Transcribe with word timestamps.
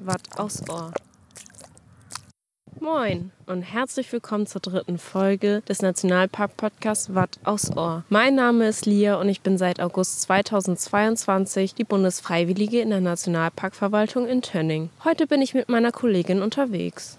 Watt 0.00 0.22
aus 0.36 0.62
Ohr. 0.68 0.92
Moin 2.78 3.32
und 3.46 3.62
herzlich 3.62 4.12
willkommen 4.12 4.46
zur 4.46 4.60
dritten 4.60 4.98
Folge 4.98 5.62
des 5.68 5.82
Nationalpark-Podcasts 5.82 7.14
Watt 7.14 7.40
aus 7.42 7.76
Ohr. 7.76 8.04
Mein 8.08 8.36
Name 8.36 8.68
ist 8.68 8.86
Lia 8.86 9.16
und 9.16 9.28
ich 9.28 9.40
bin 9.40 9.58
seit 9.58 9.80
August 9.80 10.22
2022 10.22 11.74
die 11.74 11.84
Bundesfreiwillige 11.84 12.80
in 12.80 12.90
der 12.90 13.00
Nationalparkverwaltung 13.00 14.28
in 14.28 14.42
Tönning. 14.42 14.90
Heute 15.04 15.26
bin 15.26 15.42
ich 15.42 15.54
mit 15.54 15.68
meiner 15.68 15.90
Kollegin 15.90 16.42
unterwegs. 16.42 17.18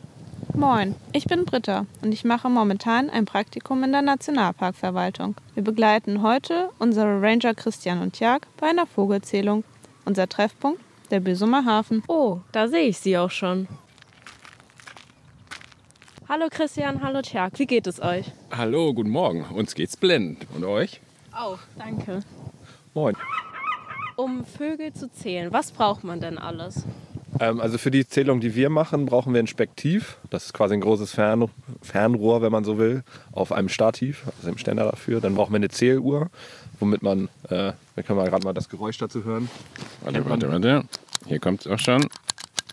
Moin, 0.58 0.96
ich 1.14 1.26
bin 1.26 1.46
Britta 1.46 1.86
und 2.02 2.12
ich 2.12 2.26
mache 2.26 2.50
momentan 2.50 3.12
ein 3.12 3.26
Praktikum 3.26 3.84
in 3.84 3.92
der 3.92 4.02
Nationalparkverwaltung. 4.02 5.36
Wir 5.54 5.64
begleiten 5.64 6.24
heute 6.24 6.72
unsere 6.80 7.22
Ranger 7.22 7.54
Christian 7.54 8.02
und 8.02 8.20
Jag 8.20 8.48
bei 8.60 8.66
einer 8.66 8.88
Vogelzählung. 8.88 9.64
Unser 10.04 10.28
Treffpunkt 10.28 10.82
der 11.12 11.20
Büsumer 11.20 11.64
Hafen. 11.64 12.02
Oh, 12.08 12.40
da 12.54 12.68
sehe 12.68 12.88
ich 12.88 12.98
sie 12.98 13.20
auch 13.20 13.30
schon. 13.30 13.68
Hallo 16.28 16.48
Christian, 16.50 17.04
hallo 17.04 17.22
Tjag, 17.22 17.60
wie 17.60 17.68
geht 17.68 17.86
es 17.86 18.02
euch? 18.02 18.32
Hallo, 18.50 18.96
guten 18.96 19.12
Morgen. 19.12 19.46
Uns 19.54 19.76
geht's 19.76 19.96
blendend. 19.96 20.48
Und 20.56 20.64
euch? 20.64 21.02
Auch, 21.34 21.60
danke. 21.78 22.22
Moin. 22.96 23.16
Um 24.16 24.44
Vögel 24.44 24.92
zu 24.92 25.12
zählen, 25.12 25.54
was 25.54 25.72
braucht 25.72 26.04
man 26.04 26.20
denn 26.20 26.40
alles? 26.40 26.84
Ähm, 27.40 27.60
also 27.60 27.78
für 27.78 27.92
die 27.92 28.08
Zählung, 28.08 28.40
die 28.40 28.56
wir 28.56 28.70
machen, 28.70 29.06
brauchen 29.06 29.34
wir 29.34 29.40
ein 29.40 29.48
Spektiv. 29.48 30.18
Das 30.30 30.46
ist 30.46 30.54
quasi 30.54 30.74
ein 30.74 30.82
großes 30.82 31.12
Fern 31.12 31.50
Fernrohr, 31.82 32.42
wenn 32.42 32.52
man 32.52 32.64
so 32.64 32.78
will, 32.78 33.04
auf 33.32 33.52
einem 33.52 33.70
Stativ, 33.70 34.24
also 34.38 34.50
im 34.50 34.58
Ständer 34.58 34.86
dafür. 34.86 35.22
Dann 35.22 35.36
brauchen 35.36 35.54
wir 35.54 35.58
eine 35.58 35.70
Zähluhr, 35.70 36.30
womit 36.80 37.04
man, 37.04 37.30
äh, 37.50 37.74
wir 37.96 38.04
können 38.04 38.20
mal 38.20 38.30
gerade 38.30 38.46
mal 38.46 38.54
das 38.54 38.70
Geräusch 38.70 38.98
dazu 38.98 39.24
hören. 39.24 39.50
Warte, 40.04 40.26
warte, 40.30 40.50
warte. 40.50 40.84
Hier 41.26 41.40
kommt's 41.40 41.68
auch 41.68 41.80
schon. 41.80 42.08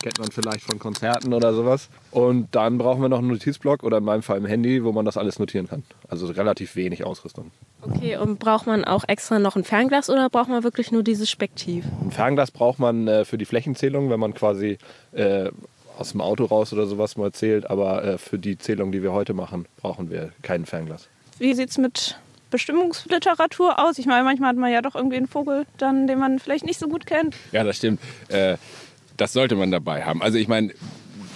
Kennt 0.05 0.19
man 0.19 0.31
vielleicht 0.31 0.67
von 0.67 0.79
Konzerten 0.79 1.33
oder 1.33 1.55
sowas. 1.55 1.89
Und 2.11 2.55
dann 2.55 2.77
brauchen 2.77 3.01
wir 3.01 3.09
noch 3.09 3.21
einen 3.21 3.29
Notizblock 3.29 3.83
oder 3.83 3.97
in 3.97 4.05
meinem 4.05 4.23
Fall 4.23 4.37
ein 4.37 4.45
Handy, 4.45 4.85
wo 4.85 4.93
man 4.93 5.07
das 5.07 5.17
alles 5.17 5.39
notieren 5.39 5.67
kann. 5.67 5.83
Also 6.11 6.27
relativ 6.27 6.77
wenig 6.77 7.07
Ausrüstung. 7.07 7.53
Okay, 7.81 8.19
und 8.19 8.39
braucht 8.39 8.67
man 8.67 8.85
auch 8.85 9.05
extra 9.09 9.39
noch 9.39 9.57
ein 9.57 9.65
Fernglas 9.65 10.11
oder 10.11 10.29
braucht 10.29 10.51
man 10.51 10.63
wirklich 10.63 10.93
nur 10.93 11.03
dieses 11.03 11.31
Spektiv? 11.31 11.87
Ein 12.03 12.11
Fernglas 12.11 12.51
braucht 12.51 12.79
man 12.79 13.09
äh, 13.09 13.25
für 13.25 13.39
die 13.39 13.47
Flächenzählung, 13.47 14.11
wenn 14.11 14.21
man 14.21 14.35
quasi 14.35 14.77
äh, 15.13 15.51
aus 15.97 16.13
dem 16.13 16.21
Auto 16.21 16.45
raus 16.45 16.75
oder 16.75 16.85
sowas 16.85 17.17
mal 17.17 17.33
zählt. 17.33 17.71
Aber 17.71 18.05
äh, 18.05 18.19
für 18.19 18.39
die 18.39 18.59
Zählung, 18.59 18.93
die 18.93 19.03
wir 19.03 19.15
heute 19.15 19.33
machen, 19.33 19.65
brauchen 19.79 20.11
wir 20.11 20.33
kein 20.43 20.67
Fernglas. 20.67 21.09
Wie 21.39 21.55
sieht 21.55 21.71
es 21.71 21.79
mit 21.79 22.19
Bestimmungsliteratur 22.51 23.79
aus? 23.79 23.97
Ich 23.97 24.05
meine, 24.05 24.25
manchmal 24.25 24.51
hat 24.51 24.57
man 24.59 24.71
ja 24.71 24.83
doch 24.83 24.97
irgendwie 24.97 25.17
einen 25.17 25.29
Vogel, 25.29 25.65
dann, 25.79 26.07
den 26.07 26.19
man 26.19 26.41
vielleicht 26.41 26.67
nicht 26.67 26.79
so 26.79 26.89
gut 26.89 27.07
kennt. 27.07 27.37
Ja, 27.53 27.65
das 27.65 27.79
stimmt. 27.79 28.01
Äh, 28.29 28.59
das 29.17 29.33
sollte 29.33 29.57
man 29.57 29.71
dabei 29.71 30.05
haben. 30.05 30.23
Also 30.23 30.39
ich 30.39 30.49
meine, 30.49 30.73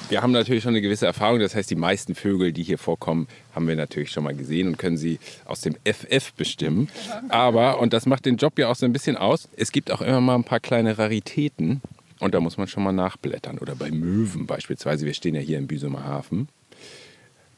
wir 0.09 0.23
haben 0.23 0.33
natürlich 0.33 0.63
schon 0.63 0.71
eine 0.71 0.81
gewisse 0.81 1.07
Erfahrung. 1.07 1.39
Das 1.39 1.55
heißt, 1.55 1.71
die 1.71 1.77
meisten 1.77 2.15
Vögel, 2.15 2.53
die 2.53 2.63
hier 2.63 2.79
vorkommen, 2.79 3.29
haben 3.55 3.69
wir 3.69 3.77
natürlich 3.77 4.11
schon 4.11 4.25
mal 4.25 4.35
gesehen 4.35 4.69
und 4.69 4.79
können 4.79 4.97
sie 4.97 5.19
aus 5.45 5.61
dem 5.61 5.77
FF 5.85 6.33
bestimmen. 6.33 6.89
Aber, 7.29 7.81
und 7.81 7.93
das 7.93 8.07
macht 8.07 8.25
den 8.25 8.37
Job 8.37 8.59
ja 8.59 8.69
auch 8.69 8.77
so 8.77 8.87
ein 8.87 8.93
bisschen 8.93 9.17
aus, 9.17 9.49
es 9.57 9.71
gibt 9.71 9.91
auch 9.91 10.01
immer 10.01 10.21
mal 10.21 10.37
ein 10.37 10.45
paar 10.45 10.61
kleine 10.61 10.99
Raritäten. 10.99 11.83
Und 12.21 12.35
da 12.35 12.41
muss 12.41 12.57
man 12.57 12.67
schon 12.67 12.83
mal 12.83 12.93
nachblättern. 12.93 13.59
Oder 13.59 13.77
bei 13.77 13.91
Möwen 13.91 14.47
beispielsweise. 14.47 15.07
Wir 15.07 15.15
stehen 15.15 15.35
ja 15.35 15.41
hier 15.41 15.59
im 15.59 15.67
Büsumer 15.67 16.05
Hafen. 16.05 16.49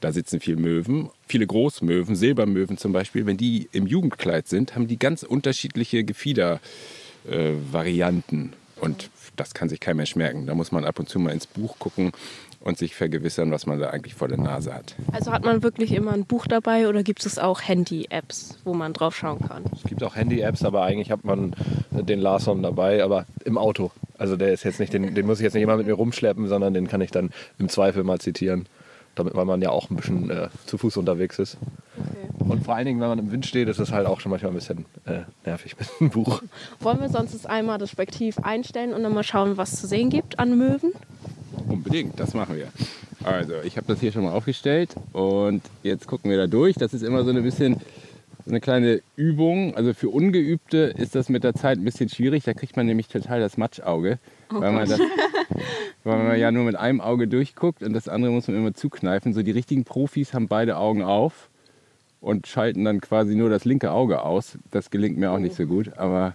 Da 0.00 0.12
sitzen 0.12 0.40
viele 0.40 0.56
Möwen, 0.56 1.10
viele 1.26 1.46
Großmöwen, 1.46 2.16
Silbermöwen 2.16 2.78
zum 2.78 2.92
Beispiel. 2.92 3.26
Wenn 3.26 3.36
die 3.36 3.68
im 3.72 3.86
Jugendkleid 3.86 4.48
sind, 4.48 4.74
haben 4.74 4.88
die 4.88 4.98
ganz 4.98 5.22
unterschiedliche 5.22 6.04
Gefiedervarianten. 6.04 8.52
Äh, 8.52 8.56
und 8.80 9.10
das 9.36 9.54
kann 9.54 9.68
sich 9.68 9.80
kein 9.80 9.96
Mensch 9.96 10.16
merken. 10.16 10.46
Da 10.46 10.54
muss 10.54 10.72
man 10.72 10.84
ab 10.84 10.98
und 10.98 11.08
zu 11.08 11.18
mal 11.18 11.32
ins 11.32 11.46
Buch 11.46 11.78
gucken 11.78 12.12
und 12.60 12.76
sich 12.78 12.94
vergewissern, 12.94 13.50
was 13.50 13.66
man 13.66 13.78
da 13.78 13.90
eigentlich 13.90 14.14
vor 14.14 14.28
der 14.28 14.38
Nase 14.38 14.74
hat. 14.74 14.94
Also 15.12 15.32
hat 15.32 15.44
man 15.44 15.62
wirklich 15.62 15.92
immer 15.92 16.12
ein 16.12 16.26
Buch 16.26 16.46
dabei 16.46 16.88
oder 16.88 17.02
gibt 17.02 17.24
es 17.24 17.38
auch 17.38 17.62
Handy-Apps, 17.62 18.58
wo 18.64 18.74
man 18.74 18.92
drauf 18.92 19.16
schauen 19.16 19.40
kann? 19.40 19.64
Es 19.74 19.84
gibt 19.84 20.02
auch 20.02 20.14
Handy-Apps, 20.14 20.64
aber 20.64 20.82
eigentlich 20.82 21.10
hat 21.10 21.24
man 21.24 21.54
den 21.90 22.20
Larson 22.20 22.62
dabei, 22.62 23.02
aber 23.02 23.24
im 23.44 23.56
Auto. 23.56 23.90
Also 24.18 24.36
der 24.36 24.52
ist 24.52 24.64
jetzt 24.64 24.78
nicht, 24.78 24.92
den, 24.92 25.14
den 25.14 25.26
muss 25.26 25.38
ich 25.38 25.44
jetzt 25.44 25.54
nicht 25.54 25.62
immer 25.62 25.76
mit 25.76 25.86
mir 25.86 25.94
rumschleppen, 25.94 26.48
sondern 26.48 26.74
den 26.74 26.86
kann 26.86 27.00
ich 27.00 27.10
dann 27.10 27.30
im 27.58 27.68
Zweifel 27.70 28.04
mal 28.04 28.18
zitieren. 28.18 28.66
Damit, 29.14 29.34
weil 29.34 29.44
man 29.44 29.60
ja 29.60 29.70
auch 29.70 29.90
ein 29.90 29.96
bisschen 29.96 30.30
äh, 30.30 30.48
zu 30.66 30.78
Fuß 30.78 30.96
unterwegs 30.96 31.38
ist. 31.38 31.56
Und 32.40 32.64
vor 32.64 32.74
allen 32.74 32.86
Dingen, 32.86 33.00
wenn 33.00 33.08
man 33.08 33.18
im 33.18 33.30
Wind 33.30 33.46
steht, 33.46 33.68
ist 33.68 33.78
es 33.78 33.92
halt 33.92 34.06
auch 34.06 34.20
schon 34.20 34.30
manchmal 34.30 34.52
ein 34.52 34.54
bisschen 34.54 34.84
äh, 35.06 35.20
nervig 35.44 35.76
mit 35.78 35.88
dem 36.00 36.10
Buch. 36.10 36.42
Wollen 36.80 37.00
wir 37.00 37.08
sonst 37.08 37.32
jetzt 37.32 37.48
einmal 37.48 37.78
das 37.78 37.90
Spektiv 37.90 38.38
einstellen 38.38 38.92
und 38.92 39.02
dann 39.02 39.14
mal 39.14 39.22
schauen, 39.22 39.56
was 39.56 39.72
es 39.72 39.80
zu 39.80 39.86
sehen 39.86 40.10
gibt 40.10 40.38
an 40.38 40.56
Möwen? 40.56 40.92
Unbedingt, 41.68 42.18
das 42.18 42.34
machen 42.34 42.56
wir. 42.56 42.68
Also, 43.22 43.54
ich 43.64 43.76
habe 43.76 43.86
das 43.86 44.00
hier 44.00 44.12
schon 44.12 44.24
mal 44.24 44.32
aufgestellt 44.32 44.94
und 45.12 45.62
jetzt 45.82 46.06
gucken 46.06 46.30
wir 46.30 46.38
da 46.38 46.46
durch. 46.46 46.74
Das 46.76 46.94
ist 46.94 47.02
immer 47.02 47.22
so 47.22 47.30
ein 47.30 47.42
bisschen 47.42 47.80
so 48.44 48.50
eine 48.50 48.60
kleine 48.60 49.02
Übung. 49.16 49.76
Also 49.76 49.92
für 49.92 50.08
Ungeübte 50.08 50.94
ist 50.96 51.14
das 51.14 51.28
mit 51.28 51.44
der 51.44 51.54
Zeit 51.54 51.78
ein 51.78 51.84
bisschen 51.84 52.08
schwierig. 52.08 52.44
Da 52.44 52.54
kriegt 52.54 52.76
man 52.76 52.86
nämlich 52.86 53.08
total 53.08 53.40
das 53.40 53.58
Matschauge, 53.58 54.18
Oh 54.50 54.60
weil, 54.60 54.72
man 54.72 54.88
das, 54.88 54.98
weil 56.04 56.18
man 56.18 56.38
ja 56.40 56.50
nur 56.50 56.64
mit 56.64 56.76
einem 56.76 57.02
Auge 57.02 57.28
durchguckt 57.28 57.82
und 57.82 57.92
das 57.92 58.08
andere 58.08 58.32
muss 58.32 58.48
man 58.48 58.56
immer 58.56 58.72
zukneifen. 58.72 59.34
So 59.34 59.42
die 59.42 59.50
richtigen 59.50 59.84
Profis 59.84 60.32
haben 60.32 60.48
beide 60.48 60.78
Augen 60.78 61.02
auf 61.02 61.49
und 62.20 62.46
schalten 62.46 62.84
dann 62.84 63.00
quasi 63.00 63.34
nur 63.34 63.50
das 63.50 63.64
linke 63.64 63.90
Auge 63.92 64.22
aus. 64.22 64.58
Das 64.70 64.90
gelingt 64.90 65.18
mir 65.18 65.30
auch 65.30 65.38
nicht 65.38 65.54
so 65.56 65.66
gut, 65.66 65.96
aber 65.96 66.34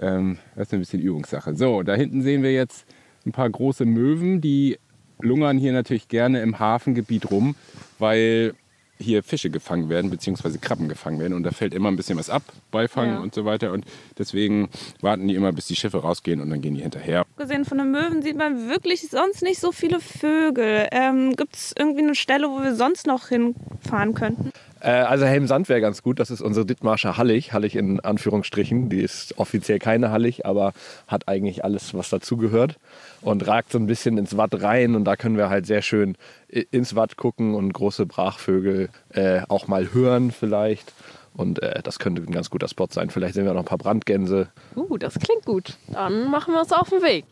ähm, 0.00 0.38
das 0.56 0.68
ist 0.68 0.74
ein 0.74 0.80
bisschen 0.80 1.00
Übungssache. 1.00 1.54
So, 1.54 1.82
da 1.82 1.94
hinten 1.94 2.22
sehen 2.22 2.42
wir 2.42 2.52
jetzt 2.52 2.84
ein 3.26 3.32
paar 3.32 3.48
große 3.48 3.84
Möwen, 3.84 4.40
die 4.40 4.78
lungern 5.20 5.58
hier 5.58 5.72
natürlich 5.72 6.08
gerne 6.08 6.42
im 6.42 6.58
Hafengebiet 6.58 7.30
rum, 7.30 7.54
weil 7.98 8.54
hier 8.98 9.22
Fische 9.24 9.50
gefangen 9.50 9.88
werden, 9.88 10.10
beziehungsweise 10.10 10.58
Krabben 10.58 10.88
gefangen 10.88 11.18
werden. 11.18 11.32
Und 11.34 11.42
da 11.42 11.50
fällt 11.50 11.74
immer 11.74 11.90
ein 11.90 11.96
bisschen 11.96 12.18
was 12.18 12.30
ab, 12.30 12.42
Beifang 12.70 13.08
Ja. 13.10 13.18
und 13.18 13.34
so 13.34 13.44
weiter. 13.44 13.72
Und 13.72 13.84
deswegen 14.16 14.68
warten 15.00 15.26
die 15.26 15.34
immer, 15.34 15.52
bis 15.52 15.66
die 15.66 15.74
Schiffe 15.76 15.98
rausgehen 15.98 16.40
und 16.40 16.50
dann 16.50 16.60
gehen 16.60 16.74
die 16.74 16.82
hinterher. 16.82 17.24
Gesehen 17.36 17.64
von 17.64 17.78
den 17.78 17.90
Möwen 17.90 18.22
sieht 18.22 18.36
man 18.36 18.68
wirklich 18.68 19.08
sonst 19.08 19.42
nicht 19.42 19.58
so 19.60 19.72
viele 19.72 19.98
Vögel. 19.98 20.86
Ähm, 20.92 21.34
Gibt 21.36 21.56
es 21.56 21.74
irgendwie 21.76 22.02
eine 22.02 22.14
Stelle, 22.14 22.48
wo 22.48 22.62
wir 22.62 22.74
sonst 22.76 23.06
noch 23.08 23.28
hinfahren 23.28 24.14
könnten? 24.14 24.52
Äh, 24.82 24.90
also 24.90 25.24
Helmsand 25.24 25.68
wäre 25.68 25.80
ganz 25.80 26.02
gut. 26.02 26.18
Das 26.18 26.30
ist 26.30 26.40
unsere 26.40 26.66
Dithmarscher 26.66 27.16
Hallig. 27.16 27.52
Hallig 27.52 27.76
in 27.76 28.00
Anführungsstrichen. 28.00 28.88
Die 28.88 29.00
ist 29.00 29.38
offiziell 29.38 29.78
keine 29.78 30.10
Hallig, 30.10 30.44
aber 30.44 30.72
hat 31.06 31.28
eigentlich 31.28 31.64
alles, 31.64 31.94
was 31.94 32.10
dazugehört. 32.10 32.76
Und 33.20 33.46
ragt 33.46 33.70
so 33.72 33.78
ein 33.78 33.86
bisschen 33.86 34.18
ins 34.18 34.36
Watt 34.36 34.60
rein. 34.60 34.94
Und 34.96 35.04
da 35.04 35.16
können 35.16 35.36
wir 35.36 35.48
halt 35.48 35.66
sehr 35.66 35.82
schön 35.82 36.16
i- 36.52 36.66
ins 36.70 36.96
Watt 36.96 37.16
gucken 37.16 37.54
und 37.54 37.72
große 37.72 38.06
Brachvögel 38.06 38.88
äh, 39.10 39.42
auch 39.48 39.68
mal 39.68 39.94
hören 39.94 40.32
vielleicht. 40.32 40.92
Und 41.34 41.62
äh, 41.62 41.80
das 41.82 41.98
könnte 41.98 42.20
ein 42.20 42.32
ganz 42.32 42.50
guter 42.50 42.68
Spot 42.68 42.88
sein. 42.90 43.08
Vielleicht 43.08 43.34
sehen 43.34 43.46
wir 43.46 43.54
noch 43.54 43.60
ein 43.60 43.64
paar 43.66 43.78
Brandgänse. 43.78 44.48
Uh, 44.76 44.98
das 44.98 45.14
klingt 45.18 45.46
gut. 45.46 45.78
Dann 45.88 46.30
machen 46.30 46.52
wir 46.52 46.60
uns 46.60 46.72
auf 46.72 46.90
den 46.90 47.00
Weg. 47.02 47.24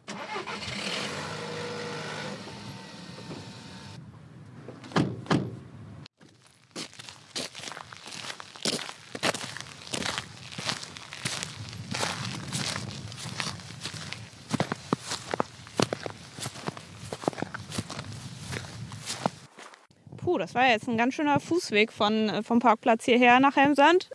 Das 20.41 20.55
war 20.55 20.67
jetzt 20.67 20.89
ein 20.89 20.97
ganz 20.97 21.15
schöner 21.15 21.39
Fußweg 21.39 21.93
von, 21.93 22.29
äh, 22.29 22.43
vom 22.43 22.59
Parkplatz 22.59 23.05
hierher 23.05 23.39
nach 23.39 23.57
Helmsand. 23.57 24.11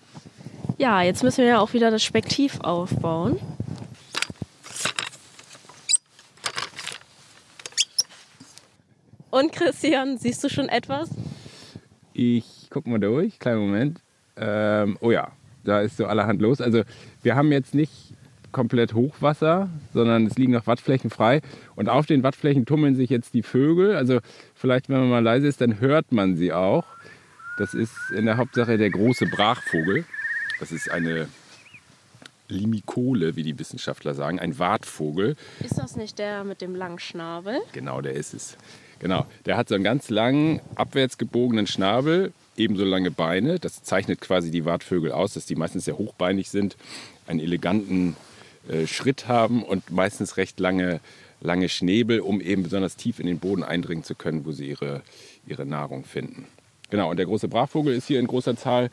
Ja, 0.77 1.01
jetzt 1.01 1.23
müssen 1.23 1.37
wir 1.37 1.45
ja 1.45 1.59
auch 1.59 1.73
wieder 1.73 1.91
das 1.91 2.03
Spektiv 2.03 2.59
aufbauen. 2.59 3.39
Und 9.29 9.51
Christian, 9.51 10.17
siehst 10.17 10.43
du 10.43 10.49
schon 10.49 10.67
etwas? 10.69 11.09
Ich 12.13 12.69
gucke 12.69 12.89
mal 12.89 12.99
durch, 12.99 13.37
kleinen 13.39 13.59
Moment. 13.59 14.01
Ähm, 14.37 14.97
oh 15.01 15.11
ja, 15.11 15.31
da 15.63 15.81
ist 15.81 15.97
so 15.97 16.05
allerhand 16.05 16.41
los. 16.41 16.61
Also 16.61 16.83
wir 17.21 17.35
haben 17.35 17.51
jetzt 17.51 17.75
nicht 17.75 18.04
komplett 18.55 18.93
Hochwasser, 18.93 19.67
sondern 19.93 20.25
es 20.27 20.37
liegen 20.37 20.53
noch 20.53 20.65
Wattflächen 20.65 21.09
frei. 21.09 21.41
Und 21.75 21.89
auf 21.89 22.05
den 22.05 22.23
Wattflächen 22.23 22.65
tummeln 22.65 22.95
sich 22.95 23.09
jetzt 23.09 23.33
die 23.33 23.43
Vögel. 23.43 23.97
Also 23.97 24.19
vielleicht, 24.55 24.87
wenn 24.87 24.97
man 25.01 25.09
mal 25.09 25.21
leise 25.21 25.45
ist, 25.45 25.59
dann 25.59 25.81
hört 25.81 26.13
man 26.13 26.37
sie 26.37 26.53
auch. 26.53 26.85
Das 27.57 27.73
ist 27.73 27.91
in 28.15 28.25
der 28.25 28.37
Hauptsache 28.37 28.77
der 28.77 28.89
große 28.89 29.25
Brachvogel. 29.25 30.05
Das 30.61 30.71
ist 30.71 30.89
eine 30.89 31.27
Limikole, 32.47 33.35
wie 33.35 33.43
die 33.43 33.59
Wissenschaftler 33.59 34.13
sagen, 34.13 34.39
ein 34.39 34.57
Wartvogel. 34.57 35.35
Ist 35.59 35.77
das 35.77 35.97
nicht 35.97 36.17
der 36.17 36.45
mit 36.45 36.61
dem 36.61 36.75
langen 36.75 36.99
Schnabel? 36.99 37.59
Genau, 37.73 37.99
der 37.99 38.13
ist 38.13 38.33
es. 38.33 38.55
Genau, 38.99 39.25
der 39.45 39.57
hat 39.57 39.67
so 39.67 39.75
einen 39.75 39.83
ganz 39.83 40.09
langen, 40.09 40.61
abwärts 40.75 41.17
gebogenen 41.17 41.67
Schnabel 41.67 42.31
ebenso 42.55 42.85
lange 42.85 43.11
Beine. 43.11 43.59
Das 43.59 43.83
zeichnet 43.83 44.21
quasi 44.21 44.49
die 44.49 44.63
Wartvögel 44.63 45.11
aus, 45.11 45.33
dass 45.33 45.45
die 45.45 45.55
meistens 45.55 45.83
sehr 45.83 45.97
hochbeinig 45.97 46.49
sind, 46.49 46.77
einen 47.27 47.41
eleganten 47.41 48.15
äh, 48.69 48.87
Schritt 48.87 49.27
haben 49.27 49.63
und 49.63 49.91
meistens 49.91 50.37
recht 50.37 50.59
lange, 50.59 50.99
lange 51.41 51.69
Schnäbel, 51.69 52.19
um 52.19 52.41
eben 52.41 52.63
besonders 52.63 52.95
tief 52.95 53.19
in 53.19 53.27
den 53.27 53.39
Boden 53.39 53.63
eindringen 53.63 54.03
zu 54.03 54.15
können, 54.15 54.45
wo 54.45 54.51
sie 54.51 54.69
ihre, 54.69 55.01
ihre 55.45 55.65
Nahrung 55.65 56.03
finden. 56.03 56.45
Genau, 56.89 57.09
und 57.09 57.17
der 57.17 57.25
große 57.25 57.47
Brachvogel 57.47 57.93
ist 57.93 58.07
hier 58.07 58.19
in 58.19 58.27
großer 58.27 58.55
Zahl 58.55 58.89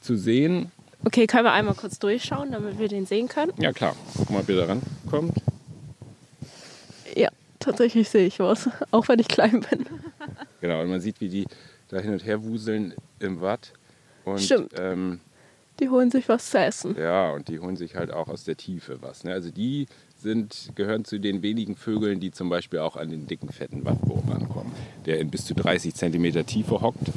zu 0.00 0.16
sehen. 0.16 0.72
Okay, 1.04 1.26
können 1.26 1.44
wir 1.44 1.52
einmal 1.52 1.74
kurz 1.74 1.98
durchschauen, 1.98 2.52
damit 2.52 2.78
wir 2.78 2.88
den 2.88 3.06
sehen 3.06 3.28
können? 3.28 3.52
Ja 3.58 3.72
klar, 3.72 3.94
guck 4.16 4.30
mal, 4.30 4.40
ob 4.40 4.48
ihr 4.48 4.56
da 4.56 4.66
rankommt. 4.66 5.36
Ja, 7.14 7.28
tatsächlich 7.60 8.08
sehe 8.08 8.26
ich 8.26 8.38
was, 8.38 8.68
auch 8.90 9.08
wenn 9.08 9.18
ich 9.18 9.28
klein 9.28 9.64
bin. 9.70 9.86
Genau, 10.60 10.80
und 10.80 10.88
man 10.88 11.00
sieht, 11.00 11.20
wie 11.20 11.28
die 11.28 11.46
da 11.88 11.98
hin 11.98 12.12
und 12.12 12.24
her 12.24 12.42
wuseln 12.42 12.94
im 13.20 13.40
Watt. 13.40 13.72
Und, 14.24 14.40
Stimmt. 14.40 14.72
Ähm, 14.78 15.20
Die 15.80 15.88
holen 15.88 16.10
sich 16.10 16.28
was 16.28 16.50
zu 16.50 16.58
essen. 16.58 16.96
ja, 16.98 17.30
und 17.32 17.48
die 17.48 17.58
holen 17.58 17.76
sich 17.76 17.96
halt 17.96 18.12
auch 18.12 18.28
aus 18.28 18.44
der 18.44 18.56
Tiefe 18.56 18.98
was. 19.02 19.24
Ne? 19.24 19.32
Also 19.32 19.50
die 19.50 19.86
sind, 20.16 20.70
gehören 20.74 21.04
zu 21.04 21.18
den 21.18 21.42
wenigen 21.42 21.76
Vögeln, 21.76 22.20
die 22.20 22.30
zum 22.30 22.48
Beispiel 22.48 22.78
auch 22.78 22.96
an 22.96 23.10
den 23.10 23.26
dicken, 23.26 23.50
fetten 23.50 23.84
Wattwurm 23.84 24.28
rankommen, 24.28 24.72
der 25.04 25.18
in 25.18 25.30
bis 25.30 25.44
zu 25.44 25.54
30 25.54 25.94
Zentimeter 25.94 26.46
Tiefe 26.46 26.80
hockt. 26.80 27.10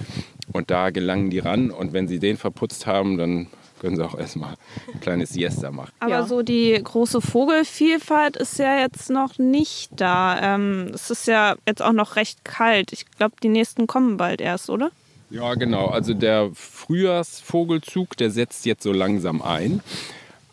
Und 0.54 0.72
da 0.72 0.90
gelangen 0.90 1.30
die 1.30 1.40
ran. 1.40 1.70
Und 1.72 1.94
wenn 1.94 2.08
sie 2.08 2.20
den 2.20 2.36
verputzt 2.38 2.88
haben, 2.88 3.18
dann 3.18 3.48
können 3.80 3.96
sie 3.96 4.04
auch 4.04 4.18
erstmal 4.18 4.56
ein 4.92 5.00
kleines 5.02 5.30
Siesta 5.30 5.70
machen. 5.70 5.92
Aber 6.00 6.10
Ja. 6.10 6.26
so 6.26 6.42
die 6.42 6.80
große 6.84 7.22
Vogelvielfalt 7.22 8.36
ist 8.38 8.58
ja 8.58 8.80
jetzt 8.80 9.10
noch 9.12 9.38
nicht 9.38 9.92
da. 9.96 10.56
Ähm, 10.56 10.90
es 10.94 11.12
ist 11.12 11.28
ja 11.28 11.56
jetzt 11.68 11.82
auch 11.84 11.94
noch 11.94 12.16
recht 12.16 12.44
kalt. 12.44 12.92
Ich 12.92 13.06
glaube, 13.12 13.36
die 13.44 13.50
nächsten 13.50 13.86
kommen 13.86 14.18
bald 14.18 14.42
erst, 14.42 14.70
oder? 14.72 14.90
Ja, 15.30 15.56
genau. 15.56 15.88
Also 15.88 16.14
der 16.14 16.52
Frühjahrsvogelzug, 16.54 18.16
der 18.18 18.32
setzt 18.32 18.66
jetzt 18.66 18.84
so 18.84 18.94
langsam 18.94 19.42
ein. 19.42 19.82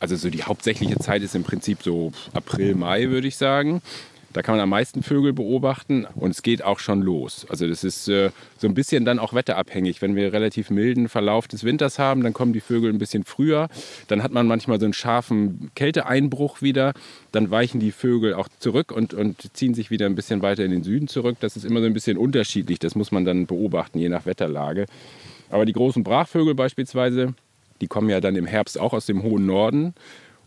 Also 0.00 0.16
so 0.16 0.30
die 0.30 0.42
hauptsächliche 0.42 0.98
Zeit 0.98 1.22
ist 1.22 1.34
im 1.34 1.44
Prinzip 1.44 1.82
so 1.82 2.12
April, 2.32 2.74
Mai, 2.74 3.08
würde 3.08 3.28
ich 3.28 3.36
sagen. 3.36 3.80
Da 4.34 4.42
kann 4.42 4.56
man 4.56 4.62
am 4.62 4.68
meisten 4.68 5.04
Vögel 5.04 5.32
beobachten 5.32 6.06
und 6.16 6.32
es 6.32 6.42
geht 6.42 6.64
auch 6.64 6.80
schon 6.80 7.00
los. 7.02 7.46
Also 7.48 7.68
das 7.68 7.84
ist 7.84 8.08
äh, 8.08 8.30
so 8.58 8.66
ein 8.66 8.74
bisschen 8.74 9.04
dann 9.04 9.20
auch 9.20 9.32
wetterabhängig. 9.32 10.02
Wenn 10.02 10.16
wir 10.16 10.32
relativ 10.32 10.70
milden 10.70 11.08
Verlauf 11.08 11.46
des 11.46 11.62
Winters 11.62 12.00
haben, 12.00 12.24
dann 12.24 12.32
kommen 12.32 12.52
die 12.52 12.60
Vögel 12.60 12.92
ein 12.92 12.98
bisschen 12.98 13.22
früher. 13.24 13.68
Dann 14.08 14.24
hat 14.24 14.32
man 14.32 14.48
manchmal 14.48 14.80
so 14.80 14.86
einen 14.86 14.92
scharfen 14.92 15.70
Kälteeinbruch 15.76 16.62
wieder. 16.62 16.94
Dann 17.30 17.52
weichen 17.52 17.78
die 17.78 17.92
Vögel 17.92 18.34
auch 18.34 18.48
zurück 18.58 18.90
und, 18.90 19.14
und 19.14 19.56
ziehen 19.56 19.72
sich 19.72 19.92
wieder 19.92 20.06
ein 20.06 20.16
bisschen 20.16 20.42
weiter 20.42 20.64
in 20.64 20.72
den 20.72 20.82
Süden 20.82 21.06
zurück. 21.06 21.36
Das 21.38 21.56
ist 21.56 21.64
immer 21.64 21.78
so 21.78 21.86
ein 21.86 21.94
bisschen 21.94 22.18
unterschiedlich. 22.18 22.80
Das 22.80 22.96
muss 22.96 23.12
man 23.12 23.24
dann 23.24 23.46
beobachten, 23.46 24.00
je 24.00 24.08
nach 24.08 24.26
Wetterlage. 24.26 24.86
Aber 25.48 25.64
die 25.64 25.72
großen 25.72 26.02
Brachvögel 26.02 26.56
beispielsweise, 26.56 27.34
die 27.80 27.86
kommen 27.86 28.10
ja 28.10 28.20
dann 28.20 28.34
im 28.34 28.46
Herbst 28.46 28.80
auch 28.80 28.94
aus 28.94 29.06
dem 29.06 29.22
hohen 29.22 29.46
Norden 29.46 29.94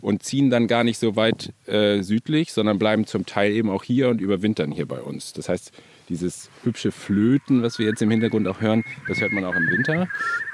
und 0.01 0.23
ziehen 0.23 0.49
dann 0.49 0.67
gar 0.67 0.83
nicht 0.83 0.97
so 0.97 1.15
weit 1.15 1.53
äh, 1.65 2.01
südlich, 2.01 2.53
sondern 2.53 2.79
bleiben 2.79 3.05
zum 3.05 3.25
Teil 3.25 3.51
eben 3.51 3.69
auch 3.69 3.83
hier 3.83 4.09
und 4.09 4.21
überwintern 4.21 4.71
hier 4.71 4.85
bei 4.85 5.01
uns. 5.01 5.33
Das 5.33 5.49
heißt, 5.49 5.71
dieses 6.09 6.49
hübsche 6.63 6.91
Flöten, 6.91 7.63
was 7.63 7.79
wir 7.79 7.87
jetzt 7.87 8.01
im 8.01 8.11
Hintergrund 8.11 8.47
auch 8.47 8.61
hören, 8.61 8.83
das 9.07 9.19
hört 9.19 9.31
man 9.31 9.43
auch 9.43 9.55
im 9.55 9.69
Winter. 9.69 10.07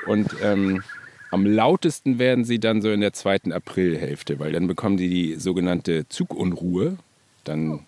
Und 0.08 0.36
ähm, 0.42 0.82
am 1.32 1.46
lautesten 1.46 2.20
werden 2.20 2.46
sie 2.46 2.60
dann 2.60 2.82
so 2.82 2.92
in 2.92 3.02
der 3.02 3.14
zweiten 3.14 3.52
Aprilhälfte, 3.52 4.40
weil 4.40 4.52
dann 4.52 4.68
bekommen 4.68 4.98
die 4.98 5.10
die 5.10 5.36
sogenannte 5.36 6.08
Zugunruhe. 6.08 6.98
Dann 7.44 7.82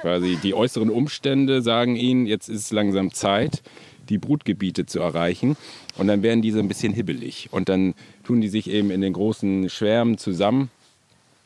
quasi 0.00 0.36
die 0.42 0.54
äußeren 0.54 0.90
Umstände 0.90 1.62
sagen 1.62 1.96
ihnen, 1.96 2.26
jetzt 2.26 2.48
ist 2.48 2.72
langsam 2.72 3.12
Zeit, 3.12 3.62
die 4.08 4.18
Brutgebiete 4.18 4.86
zu 4.86 5.00
erreichen. 5.00 5.56
Und 5.96 6.08
dann 6.08 6.22
werden 6.22 6.42
die 6.42 6.50
so 6.50 6.58
ein 6.58 6.68
bisschen 6.68 6.92
hibbelig. 6.92 7.48
Und 7.50 7.68
dann 7.68 7.94
tun 8.24 8.40
die 8.40 8.48
sich 8.48 8.70
eben 8.70 8.90
in 8.90 9.00
den 9.00 9.12
großen 9.12 9.68
Schwärmen 9.68 10.18
zusammen. 10.18 10.70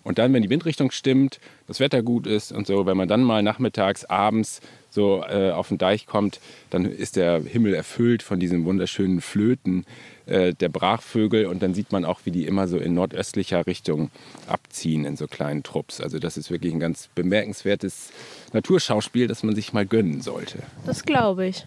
Und 0.04 0.18
dann, 0.18 0.32
wenn 0.32 0.42
die 0.42 0.50
Windrichtung 0.50 0.90
stimmt, 0.90 1.40
das 1.66 1.80
Wetter 1.80 2.02
gut 2.02 2.26
ist 2.26 2.52
und 2.52 2.66
so, 2.66 2.86
wenn 2.86 2.96
man 2.96 3.08
dann 3.08 3.22
mal 3.22 3.42
nachmittags, 3.42 4.04
abends 4.04 4.60
so 4.90 5.24
äh, 5.28 5.50
auf 5.50 5.68
den 5.68 5.78
Deich 5.78 6.06
kommt, 6.06 6.40
dann 6.70 6.84
ist 6.84 7.16
der 7.16 7.42
Himmel 7.42 7.74
erfüllt 7.74 8.22
von 8.22 8.38
diesen 8.38 8.64
wunderschönen 8.64 9.20
Flöten 9.20 9.86
äh, 10.26 10.52
der 10.52 10.68
Brachvögel 10.68 11.46
und 11.46 11.62
dann 11.62 11.72
sieht 11.74 11.92
man 11.92 12.04
auch, 12.04 12.20
wie 12.24 12.30
die 12.30 12.46
immer 12.46 12.68
so 12.68 12.78
in 12.78 12.94
nordöstlicher 12.94 13.66
Richtung 13.66 14.10
abziehen 14.46 15.04
in 15.04 15.16
so 15.16 15.26
kleinen 15.26 15.62
Trupps. 15.62 16.00
Also 16.00 16.18
das 16.18 16.36
ist 16.36 16.50
wirklich 16.50 16.74
ein 16.74 16.80
ganz 16.80 17.08
bemerkenswertes 17.14 18.10
Naturschauspiel, 18.52 19.28
das 19.28 19.42
man 19.42 19.54
sich 19.54 19.72
mal 19.72 19.86
gönnen 19.86 20.20
sollte. 20.20 20.58
Das 20.84 21.04
glaube 21.04 21.46
ich. 21.46 21.64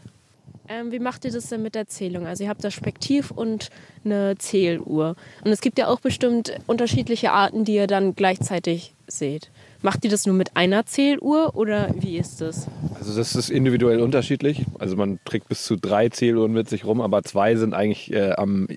Ähm, 0.68 0.92
wie 0.92 1.00
macht 1.00 1.26
ihr 1.26 1.32
das 1.32 1.50
denn 1.50 1.62
mit 1.62 1.76
der 1.76 1.88
Zählung? 1.88 2.26
Also 2.26 2.44
ihr 2.44 2.50
habt 2.50 2.64
das 2.64 2.74
Spektiv 2.74 3.32
und 3.32 3.70
eine 4.04 4.36
Zähluhr. 4.38 5.16
Und 5.44 5.52
es 5.52 5.62
gibt 5.62 5.78
ja 5.78 5.88
auch 5.88 6.00
bestimmt 6.00 6.58
unterschiedliche 6.68 7.32
Arten, 7.32 7.66
die 7.66 7.76
ihr 7.76 7.88
dann 7.88 8.16
gleichzeitig 8.16 8.94
seht. 9.08 9.50
Macht 9.82 10.04
ihr 10.04 10.10
das 10.10 10.26
nur 10.26 10.34
mit 10.34 10.56
einer 10.56 10.86
Zähluhr 10.88 11.56
oder 11.56 11.94
wie 12.00 12.18
ist 12.18 12.42
das? 12.42 12.68
Also 12.96 13.16
das 13.16 13.36
ist 13.36 13.52
individuell 13.52 14.02
unterschiedlich. 14.02 14.66
Also 14.80 14.96
man 14.96 15.20
trägt 15.26 15.48
bis 15.48 15.64
zu 15.64 15.76
drei 15.76 16.10
Zähluhren 16.10 16.54
mit 16.54 16.68
sich 16.70 16.86
rum, 16.86 17.02
aber 17.02 17.22
zwei 17.22 17.56
sind 17.56 17.76
eigentlich 17.76 18.12
äh, 18.12 18.32
am 18.32 18.68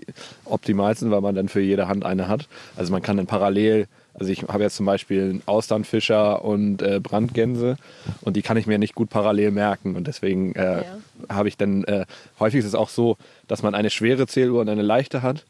optimalsten, 0.45 1.11
weil 1.11 1.23
man 1.23 1.35
dann 1.35 1.49
für 1.49 1.61
jede 1.61 1.89
Hand 1.89 2.05
eine 2.05 2.29
hat. 2.29 2.49
Also 2.77 2.93
man 2.93 3.01
kann 3.01 3.17
dann 3.17 3.27
parallel, 3.27 3.87
also 4.19 4.31
ich 4.33 4.43
habe 4.43 4.63
jetzt 4.63 4.77
zum 4.77 4.87
Beispiel 4.87 5.23
einen 5.23 5.43
Austernfischer 5.47 6.45
und 6.45 6.83
äh, 6.83 7.01
Brandgänse 7.01 7.77
und 8.23 8.37
die 8.37 8.43
kann 8.43 8.57
ich 8.57 8.67
mir 8.67 8.79
nicht 8.79 8.95
gut 8.95 9.11
parallel 9.11 9.51
merken 9.51 9.97
und 9.97 10.07
deswegen 10.07 10.55
äh, 10.55 10.83
habe 11.29 11.49
ich 11.49 11.57
dann, 11.57 11.85
äh, 11.85 12.07
häufig 12.41 12.61
ist 12.61 12.67
es 12.67 12.75
auch 12.75 12.89
so, 12.89 13.17
dass 13.47 13.63
man 13.63 13.75
eine 13.75 13.91
schwere 13.91 14.27
Zähluhr 14.27 14.61
und 14.61 14.69
eine 14.69 14.83
leichte 14.83 15.23
hat 15.23 15.45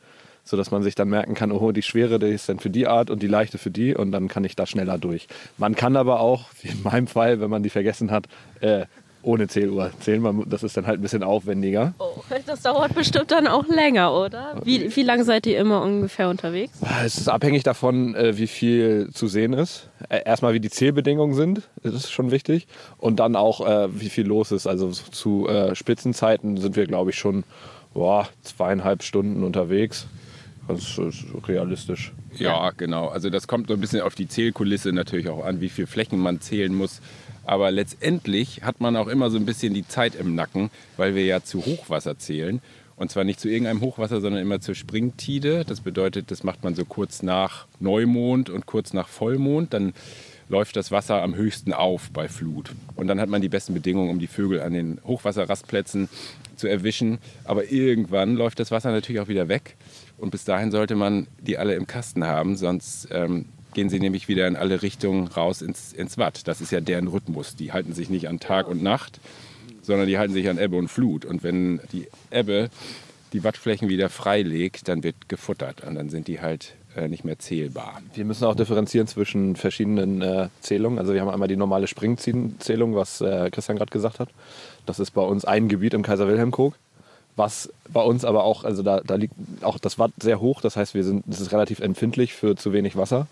sodass 0.49 0.71
man 0.71 0.83
sich 0.83 0.95
dann 0.95 1.11
merken 1.11 1.35
kann, 1.35 1.53
oh, 1.53 1.73
die 1.73 1.83
schwere, 1.83 2.19
die 2.19 2.29
ist 2.29 2.49
dann 2.49 2.59
für 2.59 2.71
die 2.71 2.87
Art 2.87 3.11
und 3.11 3.23
die 3.23 3.27
leichte 3.27 3.59
für 3.59 3.71
die 3.71 3.95
und 3.95 4.13
dann 4.13 4.29
kann 4.29 4.45
ich 4.45 4.57
da 4.57 4.65
schneller 4.67 4.97
durch. 4.97 5.29
Man 5.59 5.75
kann 5.75 5.95
aber 5.95 6.21
auch, 6.21 6.47
wie 6.63 6.69
in 6.69 6.83
meinem 6.83 7.07
Fall, 7.07 7.41
wenn 7.41 7.51
man 7.51 7.63
die 7.63 7.69
vergessen 7.69 8.11
hat, 8.11 8.25
äh, 8.61 8.87
ohne 9.23 9.49
Zähluhr 9.49 9.91
zählen. 10.01 10.23
Man, 10.23 10.49
das 10.49 10.63
ist 10.63 10.77
dann 10.77 10.87
halt 10.87 11.01
ein 11.01 11.03
bisschen 11.03 11.23
aufwendiger. 11.23 11.95
Oh, 11.99 12.23
das 12.47 12.63
dauert 12.63 12.95
bestimmt 12.95 13.31
dann 13.31 13.47
auch 13.47 13.67
länger, 13.67 14.15
oder? 14.15 14.61
Wie, 14.65 14.95
wie 14.95 15.03
lange 15.03 15.25
seid 15.25 15.47
ihr 15.47 15.59
immer 15.59 15.83
ungefähr 15.83 16.29
unterwegs? 16.29 16.79
Es 17.05 17.19
ist 17.19 17.29
abhängig 17.29 17.63
davon, 17.63 18.15
äh, 18.15 18.39
wie 18.39 18.47
viel 18.47 19.11
zu 19.13 19.27
sehen 19.27 19.53
ist. 19.53 19.89
Erstmal, 20.09 20.55
wie 20.55 20.61
die 20.61 20.71
Zählbedingungen 20.71 21.35
sind, 21.35 21.63
das 21.83 21.95
ist 21.95 22.11
schon 22.11 22.31
wichtig. 22.31 22.67
Und 22.99 23.21
dann 23.21 23.37
auch, 23.37 23.67
äh, 23.67 23.89
wie 24.01 24.09
viel 24.09 24.27
los 24.27 24.53
ist. 24.53 24.67
Also 24.67 24.91
zu 24.91 25.49
äh, 25.49 25.75
Spitzenzeiten 25.75 26.57
sind 26.57 26.77
wir, 26.77 26.87
glaube 26.87 27.11
ich, 27.11 27.19
schon 27.19 27.45
boah, 27.95 28.29
zweieinhalb 28.43 29.03
Stunden 29.03 29.43
unterwegs. 29.43 30.07
Das 30.69 30.99
ist 30.99 31.25
realistisch. 31.47 32.13
Ja, 32.37 32.71
genau. 32.77 33.09
Also 33.09 33.31
das 33.31 33.49
kommt 33.49 33.69
so 33.69 33.75
ein 33.75 33.81
bisschen 33.81 34.03
auf 34.03 34.15
die 34.15 34.29
Zählkulisse 34.29 34.93
natürlich 34.93 35.29
auch 35.29 35.45
an, 35.45 35.61
wie 35.61 35.71
viel 35.71 35.87
Flächen 35.87 36.19
man 36.19 36.41
zählen 36.41 36.75
muss. 36.75 37.01
Aber 37.49 37.71
letztendlich 37.71 38.63
hat 38.63 38.83
man 38.83 38.95
auch 38.95 39.09
immer 39.09 39.31
so 39.31 39.39
ein 39.39 39.47
bisschen 39.47 39.73
die 39.73 39.89
Zeit 39.89 40.15
im 40.15 40.35
Nacken, 40.35 40.69
weil 40.99 41.15
wir 41.15 41.25
ja 41.25 41.43
zu 41.43 41.65
Hochwasser 41.65 42.19
zählen. 42.19 42.61
Und 42.95 43.11
zwar 43.11 43.25
nicht 43.25 43.41
zu 43.41 43.49
irgendeinem 43.49 43.81
Hochwasser, 43.81 44.21
sondern 44.21 44.43
immer 44.43 44.61
zur 44.61 44.75
Springtide. 44.75 45.65
Das 45.65 45.81
bedeutet, 45.81 46.31
das 46.31 46.45
macht 46.45 46.63
man 46.63 46.75
so 46.75 46.85
kurz 46.85 47.23
nach 47.23 47.67
Neumond 47.81 48.51
und 48.51 48.67
kurz 48.67 48.93
nach 48.93 49.09
Vollmond. 49.09 49.73
Dann 49.73 49.95
läuft 50.51 50.77
das 50.77 50.93
Wasser 50.93 51.23
am 51.23 51.37
höchsten 51.37 51.73
auf 51.73 52.11
bei 52.11 52.29
Flut. 52.29 52.73
Und 52.97 53.07
dann 53.07 53.19
hat 53.19 53.31
man 53.31 53.41
die 53.41 53.49
besten 53.49 53.73
Bedingungen, 53.73 54.11
um 54.11 54.19
die 54.19 54.27
Vögel 54.27 54.61
an 54.61 54.75
den 54.75 55.01
Hochwasserrastplätzen 55.07 56.11
zu 56.57 56.67
erwischen. 56.67 57.17
Aber 57.45 57.73
irgendwann 57.73 58.35
läuft 58.35 58.61
das 58.61 58.71
Wasser 58.71 58.93
natürlich 58.93 59.23
auch 59.23 59.29
wieder 59.29 59.49
weg. 59.49 59.77
Und 60.19 60.33
bis 60.33 60.45
dahin 60.45 60.71
sollte 60.71 60.97
man 60.97 61.29
die 61.41 61.57
alle 61.57 61.77
im 61.77 61.87
Kasten 61.87 62.25
haben, 62.25 62.59
sonst 62.59 63.09
ähm, 63.11 63.47
gehen 63.75 63.89
sie 63.89 64.01
nämlich 64.01 64.29
wieder 64.29 64.47
in 64.47 64.57
alle 64.57 64.83
Richtungen 64.83 65.29
raus 65.29 65.63
ins, 65.63 65.93
ins 65.93 66.19
Watt. 66.19 66.47
Das 66.49 66.61
ist 66.61 66.73
ja 66.73 66.81
deren 66.81 67.09
Rhythmus. 67.09 67.57
Die 67.57 67.73
halten 67.73 67.93
sich 67.93 68.11
nicht 68.11 68.29
an 68.29 68.41
Tag 68.41 68.69
und 68.69 68.83
Nacht, 68.83 69.21
sondern 69.83 70.07
die 70.07 70.19
halten 70.19 70.35
sich 70.35 70.49
an 70.49 70.59
Ebbe 70.59 70.77
und 70.77 70.89
Flut. 70.89 71.25
Und 71.25 71.43
wenn 71.43 71.81
die 71.93 72.09
Ebbe 72.31 72.71
die 73.33 73.45
Wattflächen 73.45 73.89
wieder 73.89 74.09
freilegt, 74.09 74.89
dann 74.89 75.03
wird 75.03 75.29
gefuttert 75.29 75.83
und 75.85 75.95
dann 75.95 76.09
sind 76.09 76.29
die 76.29 76.41
halt 76.41 76.75
äh, 76.97 77.09
nicht 77.09 77.25
mehr 77.25 77.39
zählbar. 77.39 78.01
Wir 78.15 78.25
müssen 78.25 78.45
auch 78.45 78.55
differenzieren 78.55 79.07
zwischen 79.07 79.57
verschiedenen 79.57 80.23
äh, 80.23 80.49
Zählungen. 80.61 80.99
Also 80.99 81.13
wir 81.13 81.21
haben 81.21 81.29
einmal 81.29 81.49
die 81.49 81.57
normale 81.57 81.87
Springzählung, 81.87 82.95
was 82.95 83.21
äh, 83.21 83.51
Christian 83.51 83.77
gerade 83.77 83.91
gesagt 83.91 84.19
hat. 84.19 84.31
Das 84.87 84.99
ist 84.99 85.11
bei 85.11 85.23
uns 85.23 85.45
ein 85.45 85.69
Gebiet 85.69 85.95
im 85.95 86.03
Kaiser 86.03 86.27
Wilhelm 86.27 86.51
Kog. 86.51 86.75
Was 87.37 87.73
bei 87.93 88.01
uns 88.01 88.25
aber 88.25 88.43
auch, 88.43 88.65
also 88.65 88.83
da, 88.83 89.01
da 89.01 89.15
liegt 89.15 89.35
auch 89.63 89.79
das 89.79 89.99
Watt 89.99 90.11
sehr 90.21 90.41
hoch. 90.41 90.61
Das 90.61 90.77
heißt, 90.77 90.95
wir 90.95 91.05
sind, 91.05 91.23
das 91.27 91.41
ist 91.41 91.53
relativ 91.53 91.79
empfindlich 91.79 92.33
für 92.33 92.57
zu 92.57 92.73
wenig 92.73 92.97
Wasser. 92.97 93.29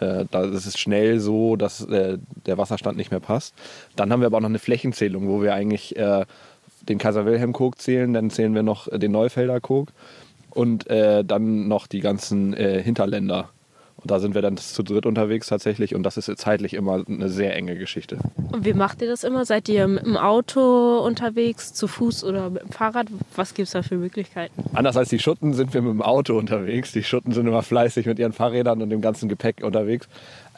Äh, 0.00 0.24
da 0.30 0.44
ist 0.44 0.66
es 0.66 0.78
schnell 0.78 1.20
so, 1.20 1.56
dass 1.56 1.84
äh, 1.86 2.18
der 2.46 2.58
Wasserstand 2.58 2.96
nicht 2.96 3.10
mehr 3.10 3.20
passt. 3.20 3.54
Dann 3.96 4.12
haben 4.12 4.20
wir 4.20 4.26
aber 4.26 4.38
auch 4.38 4.42
noch 4.42 4.48
eine 4.48 4.58
Flächenzählung, 4.58 5.28
wo 5.28 5.42
wir 5.42 5.54
eigentlich 5.54 5.96
äh, 5.96 6.24
den 6.88 6.98
Kaiser 6.98 7.26
Wilhelm 7.26 7.52
Kog 7.52 7.80
zählen. 7.80 8.12
Dann 8.12 8.30
zählen 8.30 8.54
wir 8.54 8.62
noch 8.62 8.88
den 8.90 9.12
Neufelder 9.12 9.60
Kog 9.60 9.92
und 10.50 10.88
äh, 10.88 11.24
dann 11.24 11.68
noch 11.68 11.86
die 11.86 12.00
ganzen 12.00 12.54
äh, 12.54 12.82
Hinterländer. 12.82 13.50
Und 14.02 14.10
da 14.10 14.18
sind 14.18 14.34
wir 14.34 14.40
dann 14.40 14.56
zu 14.56 14.82
dritt 14.82 15.04
unterwegs 15.04 15.48
tatsächlich 15.48 15.94
und 15.94 16.02
das 16.02 16.16
ist 16.16 16.30
zeitlich 16.38 16.74
immer 16.74 17.04
eine 17.06 17.28
sehr 17.28 17.54
enge 17.54 17.76
Geschichte. 17.76 18.18
Und 18.50 18.64
wie 18.64 18.72
macht 18.72 19.02
ihr 19.02 19.08
das 19.08 19.24
immer? 19.24 19.44
Seid 19.44 19.68
ihr 19.68 19.86
dem 19.86 20.16
Auto 20.16 20.98
unterwegs, 21.00 21.74
zu 21.74 21.86
Fuß 21.86 22.24
oder 22.24 22.48
mit 22.50 22.62
dem 22.62 22.70
Fahrrad? 22.70 23.08
Was 23.36 23.52
gibt 23.52 23.66
es 23.66 23.72
da 23.72 23.82
für 23.82 23.96
Möglichkeiten? 23.96 24.54
Anders 24.72 24.96
als 24.96 25.10
die 25.10 25.18
Schutten 25.18 25.52
sind 25.52 25.74
wir 25.74 25.82
mit 25.82 25.92
dem 25.92 26.02
Auto 26.02 26.38
unterwegs. 26.38 26.92
Die 26.92 27.04
Schutten 27.04 27.32
sind 27.32 27.46
immer 27.46 27.62
fleißig 27.62 28.06
mit 28.06 28.18
ihren 28.18 28.32
Fahrrädern 28.32 28.80
und 28.80 28.88
dem 28.88 29.02
ganzen 29.02 29.28
Gepäck 29.28 29.62
unterwegs. 29.62 30.08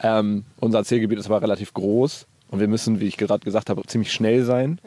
Ähm, 0.01 0.45
unser 0.59 0.83
Zielgebiet 0.85 1.19
ist 1.19 1.25
aber 1.25 1.41
relativ 1.41 1.73
groß 1.73 2.25
und 2.49 2.59
wir 2.59 2.67
müssen, 2.67 2.99
wie 2.99 3.07
ich 3.07 3.17
gerade 3.17 3.43
gesagt 3.43 3.69
habe, 3.69 3.81
ziemlich 3.87 4.13
schnell 4.13 4.43
sein, 4.43 4.79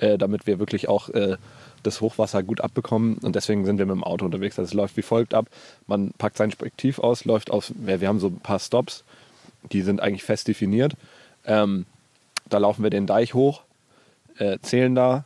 ja. 0.00 0.06
äh, 0.06 0.18
damit 0.18 0.46
wir 0.46 0.58
wirklich 0.58 0.88
auch 0.88 1.10
äh, 1.10 1.36
das 1.82 2.00
Hochwasser 2.00 2.42
gut 2.42 2.60
abbekommen 2.60 3.18
und 3.18 3.36
deswegen 3.36 3.64
sind 3.64 3.78
wir 3.78 3.86
mit 3.86 3.94
dem 3.94 4.04
Auto 4.04 4.24
unterwegs. 4.24 4.58
Also 4.58 4.68
es 4.68 4.74
läuft 4.74 4.96
wie 4.96 5.02
folgt 5.02 5.34
ab. 5.34 5.46
Man 5.86 6.12
packt 6.18 6.36
sein 6.36 6.50
Spektiv 6.50 6.98
aus, 6.98 7.24
läuft 7.24 7.50
auf, 7.50 7.72
wir 7.76 8.06
haben 8.08 8.20
so 8.20 8.28
ein 8.28 8.40
paar 8.40 8.58
Stops, 8.58 9.04
die 9.72 9.82
sind 9.82 10.00
eigentlich 10.00 10.24
fest 10.24 10.48
definiert. 10.48 10.94
Ähm, 11.44 11.86
da 12.48 12.58
laufen 12.58 12.82
wir 12.82 12.90
den 12.90 13.06
Deich 13.06 13.34
hoch, 13.34 13.62
äh, 14.38 14.58
zählen 14.62 14.94
da, 14.94 15.24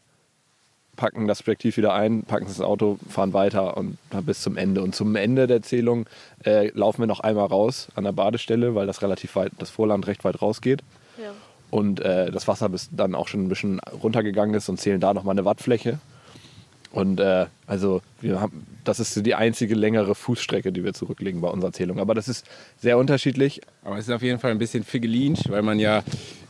packen 0.97 1.27
das 1.27 1.39
Spektiv 1.39 1.77
wieder 1.77 1.95
ein, 1.95 2.23
packen 2.23 2.47
das 2.47 2.61
Auto, 2.61 2.99
fahren 3.09 3.33
weiter 3.33 3.77
und 3.77 3.99
bis 4.25 4.43
zum 4.43 4.57
Ende. 4.57 4.83
Und 4.83 4.95
zum 4.95 5.17
Ende 5.17 5.47
der 5.47 5.63
Zählung 5.63 6.07
äh, 6.45 6.69
laufen 6.77 7.03
wir 7.03 7.07
noch 7.07 7.21
einmal 7.21 7.47
raus 7.47 7.89
an 7.95 8.05
der 8.05 8.13
Badestelle, 8.13 8.75
weil 8.75 8.87
das 8.87 9.03
relativ 9.03 9.37
weit, 9.37 9.53
das 9.59 9.71
Vorland 9.71 10.07
recht 10.07 10.25
weit 10.25 10.43
rausgeht. 10.43 10.83
Ja. 11.19 11.33
Und 11.71 12.01
äh, 12.01 12.31
das 12.31 12.47
Wasser 12.49 12.69
bis 12.69 12.91
dann 12.93 13.15
auch 13.15 13.29
schon 13.29 13.45
ein 13.45 13.49
bisschen 13.49 13.81
runtergegangen 14.03 14.55
ist 14.55 14.69
und 14.69 14.79
zählen 14.79 15.01
da 15.01 15.15
nochmal 15.15 15.33
eine 15.33 15.45
Wattfläche. 15.45 15.99
Und 16.93 17.21
äh, 17.21 17.47
also 17.67 18.03
wir 18.21 18.41
haben, 18.41 18.67
das 18.85 19.01
ist 19.01 19.25
die 19.25 19.35
einzige 19.35 19.75
längere 19.75 20.15
Fußstrecke, 20.15 20.73
die 20.73 20.85
wir 20.85 20.93
zurücklegen 20.93 21.41
bei 21.41 21.49
unserer 21.49 21.73
Zählung. 21.73 21.99
Aber 21.99 22.15
das 22.15 22.29
ist 22.29 22.47
sehr 22.79 22.99
unterschiedlich. 22.99 23.63
Aber 23.83 23.97
es 23.97 24.09
ist 24.09 24.15
auf 24.15 24.23
jeden 24.23 24.39
Fall 24.39 24.51
ein 24.51 24.59
bisschen 24.59 24.85
figgelinsch, 24.85 25.41
weil 25.49 25.63
man 25.63 25.79
ja 25.79 26.03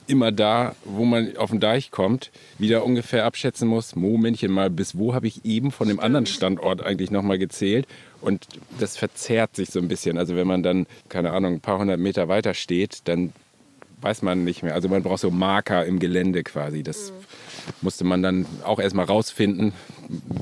immer 0.09 0.33
da, 0.33 0.75
wo 0.85 1.05
man 1.05 1.37
auf 1.37 1.51
den 1.51 1.61
Deich 1.61 1.93
kommt, 1.93 2.33
wieder 2.59 2.85
ungefähr 2.85 3.25
abschätzen 3.25 3.69
muss, 3.69 3.95
Momentchen 3.95 4.51
mal, 4.51 4.69
bis 4.69 4.99
wo 4.99 5.15
habe 5.15 5.29
ich 5.29 5.45
eben 5.45 5.71
von 5.71 5.87
dem 5.87 6.01
anderen 6.01 6.27
Standort 6.27 6.83
eigentlich 6.83 7.13
nochmal 7.13 7.39
gezählt. 7.39 7.87
Und 8.21 8.47
das 8.81 8.97
verzerrt 8.97 9.55
sich 9.55 9.71
so 9.71 9.79
ein 9.79 9.89
bisschen. 9.89 10.19
Also 10.19 10.35
wenn 10.35 10.47
man 10.47 10.65
dann, 10.65 10.87
keine 11.09 11.31
Ahnung, 11.31 11.55
ein 11.55 11.61
paar 11.61 11.79
hundert 11.79 12.01
Meter 12.01 12.29
weiter 12.29 12.55
steht, 12.55 13.03
dann 13.05 13.33
weiß 14.01 14.23
man 14.23 14.43
nicht 14.43 14.65
mehr. 14.65 14.75
Also 14.75 14.89
man 14.89 15.05
braucht 15.05 15.21
so 15.21 15.31
Marker 15.31 15.87
im 15.87 16.01
Gelände 16.01 16.43
quasi. 16.43 16.83
Das 16.83 17.13
mhm. 17.13 17.15
Musste 17.81 18.05
man 18.05 18.23
dann 18.23 18.47
auch 18.65 18.79
erstmal 18.79 19.07
rausfinden, 19.07 19.73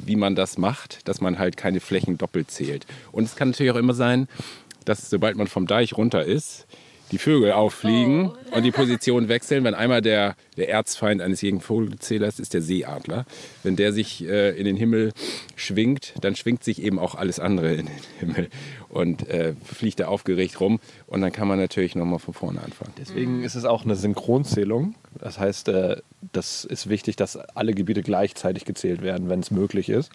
wie 0.04 0.16
man 0.16 0.34
das 0.34 0.58
macht, 0.58 1.08
dass 1.08 1.20
man 1.20 1.38
halt 1.38 1.56
keine 1.56 1.80
Flächen 1.80 2.18
doppelt 2.18 2.50
zählt. 2.50 2.86
Und 3.12 3.24
es 3.24 3.36
kann 3.36 3.50
natürlich 3.50 3.72
auch 3.72 3.76
immer 3.76 3.94
sein, 3.94 4.28
dass 4.84 5.10
sobald 5.10 5.36
man 5.36 5.46
vom 5.46 5.66
Deich 5.66 5.96
runter 5.96 6.24
ist, 6.24 6.66
die 7.10 7.18
Vögel 7.18 7.52
auffliegen 7.52 8.30
oh. 8.30 8.56
und 8.56 8.62
die 8.62 8.70
Position 8.70 9.28
wechseln. 9.28 9.64
Wenn 9.64 9.74
einmal 9.74 10.00
der, 10.00 10.36
der 10.56 10.68
Erzfeind 10.68 11.20
eines 11.20 11.42
jeden 11.42 11.60
Vogelzählers 11.60 12.38
ist 12.38 12.54
der 12.54 12.62
Seeadler. 12.62 13.26
Wenn 13.62 13.76
der 13.76 13.92
sich 13.92 14.24
äh, 14.24 14.50
in 14.58 14.64
den 14.64 14.76
Himmel 14.76 15.12
schwingt, 15.56 16.14
dann 16.20 16.36
schwingt 16.36 16.64
sich 16.64 16.82
eben 16.82 16.98
auch 16.98 17.14
alles 17.14 17.40
andere 17.40 17.74
in 17.74 17.86
den 17.86 17.98
Himmel 18.18 18.48
und 18.88 19.28
äh, 19.28 19.54
fliegt 19.64 20.00
da 20.00 20.06
aufgeregt 20.06 20.60
rum. 20.60 20.80
Und 21.06 21.20
dann 21.20 21.32
kann 21.32 21.48
man 21.48 21.58
natürlich 21.58 21.94
nochmal 21.96 22.18
von 22.18 22.34
vorne 22.34 22.62
anfangen. 22.62 22.92
Deswegen 22.98 23.42
ist 23.42 23.54
es 23.54 23.64
auch 23.64 23.84
eine 23.84 23.96
Synchronzählung. 23.96 24.94
Das 25.18 25.38
heißt, 25.38 25.68
äh, 25.68 25.96
das 26.32 26.64
ist 26.64 26.88
wichtig, 26.88 27.16
dass 27.16 27.36
alle 27.36 27.72
Gebiete 27.72 28.02
gleichzeitig 28.02 28.64
gezählt 28.64 29.02
werden, 29.02 29.28
wenn 29.28 29.40
es 29.40 29.50
möglich 29.50 29.88
ist, 29.88 30.10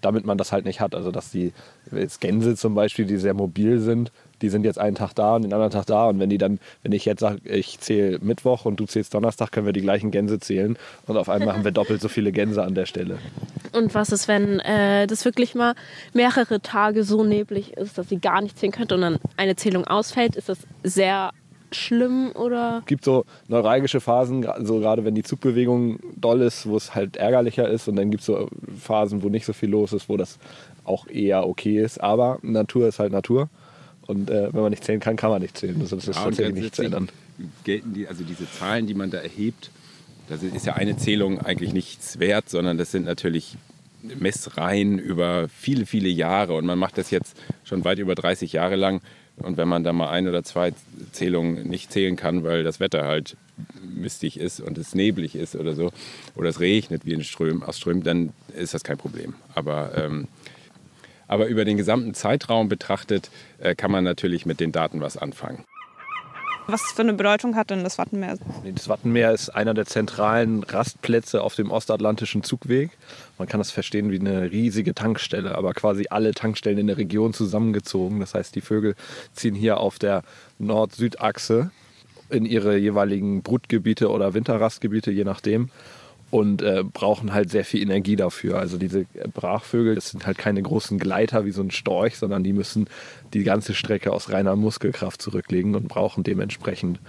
damit 0.00 0.24
man 0.24 0.38
das 0.38 0.52
halt 0.52 0.64
nicht 0.64 0.80
hat. 0.80 0.94
Also 0.94 1.10
dass 1.10 1.30
die 1.30 1.52
jetzt 1.92 2.20
Gänse 2.20 2.56
zum 2.56 2.74
Beispiel, 2.74 3.04
die 3.04 3.18
sehr 3.18 3.34
mobil 3.34 3.78
sind, 3.78 4.10
die 4.42 4.48
sind 4.48 4.64
jetzt 4.64 4.78
einen 4.78 4.96
Tag 4.96 5.14
da 5.14 5.36
und 5.36 5.42
den 5.42 5.52
anderen 5.52 5.72
Tag 5.72 5.86
da. 5.86 6.08
Und 6.08 6.18
wenn 6.18 6.30
die 6.30 6.38
dann, 6.38 6.58
wenn 6.82 6.92
ich 6.92 7.04
jetzt 7.04 7.20
sage, 7.20 7.40
ich 7.44 7.78
zähle 7.80 8.18
Mittwoch 8.20 8.64
und 8.64 8.78
du 8.78 8.86
zählst 8.86 9.14
Donnerstag, 9.14 9.52
können 9.52 9.66
wir 9.66 9.72
die 9.72 9.82
gleichen 9.82 10.10
Gänse 10.10 10.38
zählen. 10.38 10.76
Und 11.06 11.16
auf 11.16 11.28
einmal 11.28 11.54
haben 11.54 11.64
wir 11.64 11.70
doppelt 11.72 12.00
so 12.00 12.08
viele 12.08 12.32
Gänse 12.32 12.62
an 12.62 12.74
der 12.74 12.86
Stelle. 12.86 13.18
Und 13.72 13.94
was 13.94 14.10
ist, 14.10 14.28
wenn 14.28 14.60
äh, 14.60 15.06
das 15.06 15.24
wirklich 15.24 15.54
mal 15.54 15.74
mehrere 16.12 16.60
Tage 16.60 17.04
so 17.04 17.24
neblig 17.24 17.74
ist, 17.74 17.98
dass 17.98 18.08
sie 18.08 18.18
gar 18.18 18.40
nicht 18.40 18.58
zählen 18.58 18.72
könnt 18.72 18.92
und 18.92 19.00
dann 19.00 19.18
eine 19.36 19.56
Zählung 19.56 19.84
ausfällt? 19.84 20.36
Ist 20.36 20.48
das 20.48 20.58
sehr 20.82 21.30
schlimm 21.72 22.32
oder? 22.34 22.78
Es 22.80 22.86
gibt 22.86 23.04
so 23.04 23.24
neuralgische 23.48 24.00
Phasen, 24.00 24.46
so 24.62 24.80
gerade 24.80 25.04
wenn 25.04 25.14
die 25.14 25.22
Zugbewegung 25.22 25.98
doll 26.16 26.40
ist, 26.42 26.66
wo 26.66 26.76
es 26.76 26.94
halt 26.94 27.16
ärgerlicher 27.16 27.68
ist. 27.68 27.88
Und 27.88 27.96
dann 27.96 28.10
gibt 28.10 28.20
es 28.20 28.26
so 28.26 28.48
Phasen, 28.78 29.22
wo 29.22 29.28
nicht 29.28 29.46
so 29.46 29.52
viel 29.52 29.70
los 29.70 29.92
ist, 29.92 30.08
wo 30.08 30.16
das 30.16 30.38
auch 30.84 31.06
eher 31.06 31.46
okay 31.46 31.78
ist. 31.80 32.00
Aber 32.00 32.38
Natur 32.42 32.88
ist 32.88 32.98
halt 32.98 33.12
Natur. 33.12 33.48
Und 34.10 34.28
äh, 34.28 34.52
wenn 34.52 34.62
man 34.62 34.70
nicht 34.70 34.82
zählen 34.82 34.98
kann, 34.98 35.14
kann 35.14 35.30
man 35.30 35.40
nicht 35.40 35.56
zählen. 35.56 35.80
Also 35.80 35.94
das 35.94 36.08
ist 36.08 36.16
ja, 36.16 36.24
tatsächlich 36.24 36.62
nicht 36.62 36.74
zu 36.74 36.82
ändern. 36.82 37.08
Gelten 37.62 37.94
die, 37.94 38.08
also 38.08 38.24
diese 38.24 38.50
Zahlen, 38.50 38.88
die 38.88 38.94
man 38.94 39.10
da 39.10 39.18
erhebt, 39.18 39.70
das 40.28 40.42
ist 40.42 40.66
ja 40.66 40.74
eine 40.74 40.96
Zählung 40.96 41.40
eigentlich 41.40 41.72
nichts 41.72 42.18
wert, 42.18 42.48
sondern 42.48 42.76
das 42.76 42.90
sind 42.90 43.04
natürlich 43.04 43.56
Messreihen 44.02 44.98
über 44.98 45.48
viele, 45.48 45.86
viele 45.86 46.08
Jahre. 46.08 46.54
Und 46.54 46.66
man 46.66 46.78
macht 46.78 46.98
das 46.98 47.10
jetzt 47.10 47.36
schon 47.62 47.84
weit 47.84 48.00
über 48.00 48.16
30 48.16 48.52
Jahre 48.52 48.74
lang. 48.74 49.00
Und 49.36 49.56
wenn 49.56 49.68
man 49.68 49.84
da 49.84 49.92
mal 49.92 50.10
ein 50.10 50.26
oder 50.28 50.42
zwei 50.42 50.72
Zählungen 51.12 51.68
nicht 51.68 51.92
zählen 51.92 52.16
kann, 52.16 52.42
weil 52.42 52.64
das 52.64 52.80
Wetter 52.80 53.06
halt 53.06 53.36
mistig 53.82 54.38
ist 54.40 54.60
und 54.60 54.76
es 54.76 54.94
neblig 54.94 55.36
ist 55.36 55.54
oder 55.54 55.74
so, 55.74 55.92
oder 56.34 56.48
es 56.48 56.58
regnet 56.58 57.06
wie 57.06 57.12
in 57.12 57.22
Ström, 57.22 57.62
aus 57.62 57.78
Strömen, 57.78 58.02
dann 58.02 58.32
ist 58.56 58.74
das 58.74 58.82
kein 58.82 58.98
Problem. 58.98 59.34
Aber 59.54 59.96
ähm, 59.96 60.26
aber 61.30 61.46
über 61.46 61.64
den 61.64 61.76
gesamten 61.76 62.12
Zeitraum 62.12 62.68
betrachtet 62.68 63.30
äh, 63.58 63.76
kann 63.76 63.92
man 63.92 64.02
natürlich 64.02 64.46
mit 64.46 64.58
den 64.58 64.72
Daten 64.72 65.00
was 65.00 65.16
anfangen. 65.16 65.64
Was 66.66 66.82
für 66.82 67.02
eine 67.02 67.14
Bedeutung 67.14 67.54
hat 67.54 67.70
denn 67.70 67.84
das 67.84 67.98
Wattenmeer? 67.98 68.36
Das 68.74 68.88
Wattenmeer 68.88 69.30
ist 69.32 69.48
einer 69.50 69.72
der 69.72 69.86
zentralen 69.86 70.64
Rastplätze 70.64 71.42
auf 71.42 71.54
dem 71.54 71.70
ostatlantischen 71.70 72.42
Zugweg. 72.42 72.90
Man 73.38 73.46
kann 73.46 73.60
das 73.60 73.70
verstehen 73.70 74.10
wie 74.10 74.18
eine 74.18 74.50
riesige 74.50 74.92
Tankstelle, 74.92 75.54
aber 75.56 75.72
quasi 75.72 76.06
alle 76.10 76.34
Tankstellen 76.34 76.78
in 76.78 76.88
der 76.88 76.96
Region 76.96 77.32
zusammengezogen. 77.32 78.18
Das 78.18 78.34
heißt, 78.34 78.54
die 78.56 78.60
Vögel 78.60 78.96
ziehen 79.32 79.54
hier 79.54 79.78
auf 79.78 80.00
der 80.00 80.24
Nord-Süd-Achse 80.58 81.70
in 82.28 82.44
ihre 82.44 82.76
jeweiligen 82.76 83.42
Brutgebiete 83.42 84.10
oder 84.10 84.34
Winterrastgebiete, 84.34 85.12
je 85.12 85.24
nachdem 85.24 85.70
und 86.30 86.62
äh, 86.62 86.84
brauchen 86.84 87.32
halt 87.32 87.50
sehr 87.50 87.64
viel 87.64 87.82
Energie 87.82 88.16
dafür. 88.16 88.58
Also 88.58 88.78
diese 88.78 89.06
Brachvögel, 89.34 89.96
das 89.96 90.10
sind 90.10 90.26
halt 90.26 90.38
keine 90.38 90.62
großen 90.62 90.98
Gleiter 90.98 91.44
wie 91.44 91.50
so 91.50 91.62
ein 91.62 91.70
Storch, 91.70 92.16
sondern 92.16 92.44
die 92.44 92.52
müssen 92.52 92.88
die 93.34 93.42
ganze 93.42 93.74
Strecke 93.74 94.12
aus 94.12 94.30
reiner 94.30 94.54
Muskelkraft 94.56 95.20
zurücklegen 95.20 95.74
und 95.74 95.88
brauchen 95.88 96.22
dementsprechend 96.22 97.00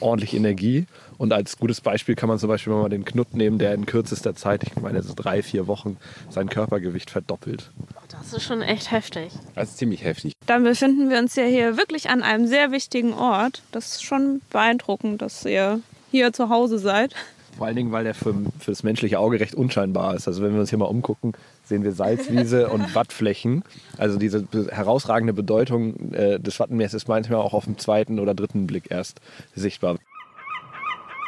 ordentlich 0.00 0.34
Energie. 0.34 0.86
Und 1.18 1.32
als 1.32 1.58
gutes 1.58 1.80
Beispiel 1.80 2.16
kann 2.16 2.28
man 2.28 2.38
zum 2.38 2.48
Beispiel 2.48 2.72
mal 2.72 2.88
den 2.88 3.04
Knut 3.04 3.34
nehmen, 3.34 3.58
der 3.58 3.74
in 3.74 3.86
kürzester 3.86 4.34
Zeit, 4.34 4.64
ich 4.64 4.74
meine 4.76 5.02
so 5.02 5.14
drei, 5.14 5.42
vier 5.42 5.68
Wochen, 5.68 5.96
sein 6.30 6.48
Körpergewicht 6.48 7.10
verdoppelt. 7.10 7.70
Das 8.08 8.32
ist 8.32 8.42
schon 8.42 8.62
echt 8.62 8.90
heftig. 8.90 9.32
Das 9.54 9.70
ist 9.70 9.78
ziemlich 9.78 10.02
heftig. 10.02 10.32
Dann 10.46 10.64
befinden 10.64 11.10
wir 11.10 11.18
uns 11.18 11.36
ja 11.36 11.44
hier 11.44 11.76
wirklich 11.76 12.10
an 12.10 12.22
einem 12.22 12.46
sehr 12.46 12.72
wichtigen 12.72 13.12
Ort. 13.12 13.62
Das 13.70 13.92
ist 13.92 14.04
schon 14.04 14.40
beeindruckend, 14.50 15.22
dass 15.22 15.44
ihr 15.44 15.80
hier 16.10 16.32
zu 16.32 16.48
Hause 16.48 16.78
seid. 16.78 17.14
Vor 17.56 17.66
allen 17.66 17.76
Dingen, 17.76 17.92
weil 17.92 18.04
der 18.04 18.14
für, 18.14 18.34
für 18.58 18.70
das 18.72 18.82
menschliche 18.82 19.18
Auge 19.18 19.38
recht 19.38 19.54
unscheinbar 19.54 20.14
ist. 20.14 20.26
Also 20.26 20.42
wenn 20.42 20.52
wir 20.52 20.60
uns 20.60 20.70
hier 20.70 20.78
mal 20.78 20.86
umgucken, 20.86 21.34
sehen 21.64 21.84
wir 21.84 21.92
Salzwiese 21.92 22.68
und 22.70 22.94
Wattflächen. 22.94 23.62
Also 23.96 24.18
diese 24.18 24.46
herausragende 24.70 25.32
Bedeutung 25.32 26.12
äh, 26.12 26.40
des 26.40 26.58
Wattenmeers 26.58 26.94
ist 26.94 27.08
manchmal 27.08 27.40
auch 27.40 27.54
auf 27.54 27.64
dem 27.64 27.78
zweiten 27.78 28.18
oder 28.18 28.34
dritten 28.34 28.66
Blick 28.66 28.90
erst 28.90 29.20
sichtbar. 29.54 29.96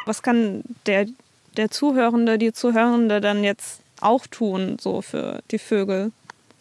Was 0.05 0.21
kann 0.21 0.63
der, 0.85 1.07
der 1.55 1.71
Zuhörende, 1.71 2.37
die 2.37 2.53
Zuhörende 2.53 3.21
dann 3.21 3.43
jetzt 3.43 3.81
auch 4.01 4.27
tun, 4.27 4.77
so 4.79 5.01
für 5.01 5.41
die 5.51 5.59
Vögel? 5.59 6.11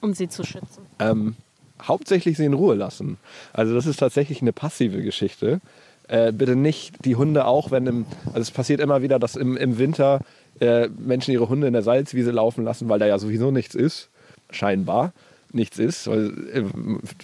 Um 0.01 0.15
sie 0.15 0.29
zu 0.29 0.45
schützen. 0.45 0.87
Ähm, 0.99 1.37
hauptsächlich 1.83 2.37
sie 2.37 2.45
in 2.45 2.55
Ruhe 2.55 2.75
lassen. 2.75 3.19
Also 3.53 3.75
das 3.75 3.87
ist 3.87 3.99
tatsächlich 3.99 4.43
eine 4.43 4.53
passive 4.53 5.03
Geschichte 5.03 5.61
äh, 6.09 6.33
bitte 6.33 6.57
nicht 6.57 7.05
die 7.05 7.17
Hunde 7.17 7.47
auch, 7.47 7.71
wenn 7.71 7.87
im, 7.87 8.07
also 8.27 8.41
es 8.41 8.51
passiert 8.51 8.81
immer 8.81 9.03
wieder, 9.03 9.19
dass 9.19 9.37
im, 9.37 9.57
im 9.57 9.79
Winter 9.79 10.21
äh, 10.61 10.89
Menschen 10.89 11.33
ihre 11.33 11.49
Hunde 11.49 11.67
in 11.67 11.73
der 11.73 11.83
Salzwiese 11.83 12.31
laufen 12.31 12.65
lassen, 12.65 12.89
weil 12.89 12.99
da 12.99 13.07
ja 13.07 13.19
sowieso 13.19 13.51
nichts 13.51 13.75
ist, 13.75 14.09
scheinbar 14.51 15.13
nichts 15.53 15.79
ist, 15.79 16.07
weil 16.07 16.33
äh, 16.53 16.63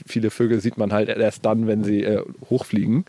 viele 0.07 0.31
Vögel 0.31 0.61
sieht 0.61 0.79
man 0.79 0.93
halt 0.93 1.09
erst 1.09 1.45
dann, 1.45 1.67
wenn 1.67 1.85
sie 1.85 2.03
äh, 2.03 2.23
hochfliegen. 2.51 3.05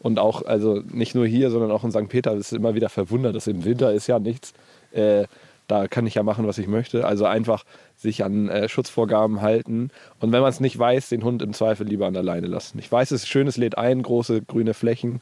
Und 0.00 0.18
auch, 0.18 0.44
also 0.44 0.82
nicht 0.92 1.14
nur 1.14 1.26
hier, 1.26 1.50
sondern 1.50 1.70
auch 1.70 1.84
in 1.84 1.92
St. 1.92 2.08
Peter 2.08 2.34
ist 2.34 2.52
immer 2.52 2.74
wieder 2.74 2.88
verwundert, 2.88 3.36
dass 3.36 3.46
im 3.46 3.64
Winter 3.64 3.92
ist 3.92 4.08
ja 4.08 4.18
nichts. 4.18 4.52
Äh, 4.90 5.26
da 5.68 5.86
kann 5.86 6.06
ich 6.06 6.14
ja 6.14 6.22
machen, 6.22 6.46
was 6.46 6.58
ich 6.58 6.66
möchte. 6.66 7.06
Also 7.06 7.24
einfach 7.24 7.64
sich 8.02 8.24
an 8.24 8.48
äh, 8.48 8.68
Schutzvorgaben 8.68 9.40
halten. 9.40 9.90
Und 10.20 10.32
wenn 10.32 10.42
man 10.42 10.50
es 10.50 10.60
nicht 10.60 10.78
weiß, 10.78 11.08
den 11.08 11.24
Hund 11.24 11.40
im 11.42 11.54
Zweifel 11.54 11.86
lieber 11.86 12.06
an 12.06 12.14
der 12.14 12.22
Leine 12.22 12.48
lassen. 12.48 12.78
Ich 12.78 12.90
weiß, 12.90 13.12
es 13.12 13.22
ist 13.22 13.28
schön, 13.28 13.46
es 13.46 13.56
lädt 13.56 13.78
ein, 13.78 14.02
große 14.02 14.42
grüne 14.42 14.74
Flächen, 14.74 15.20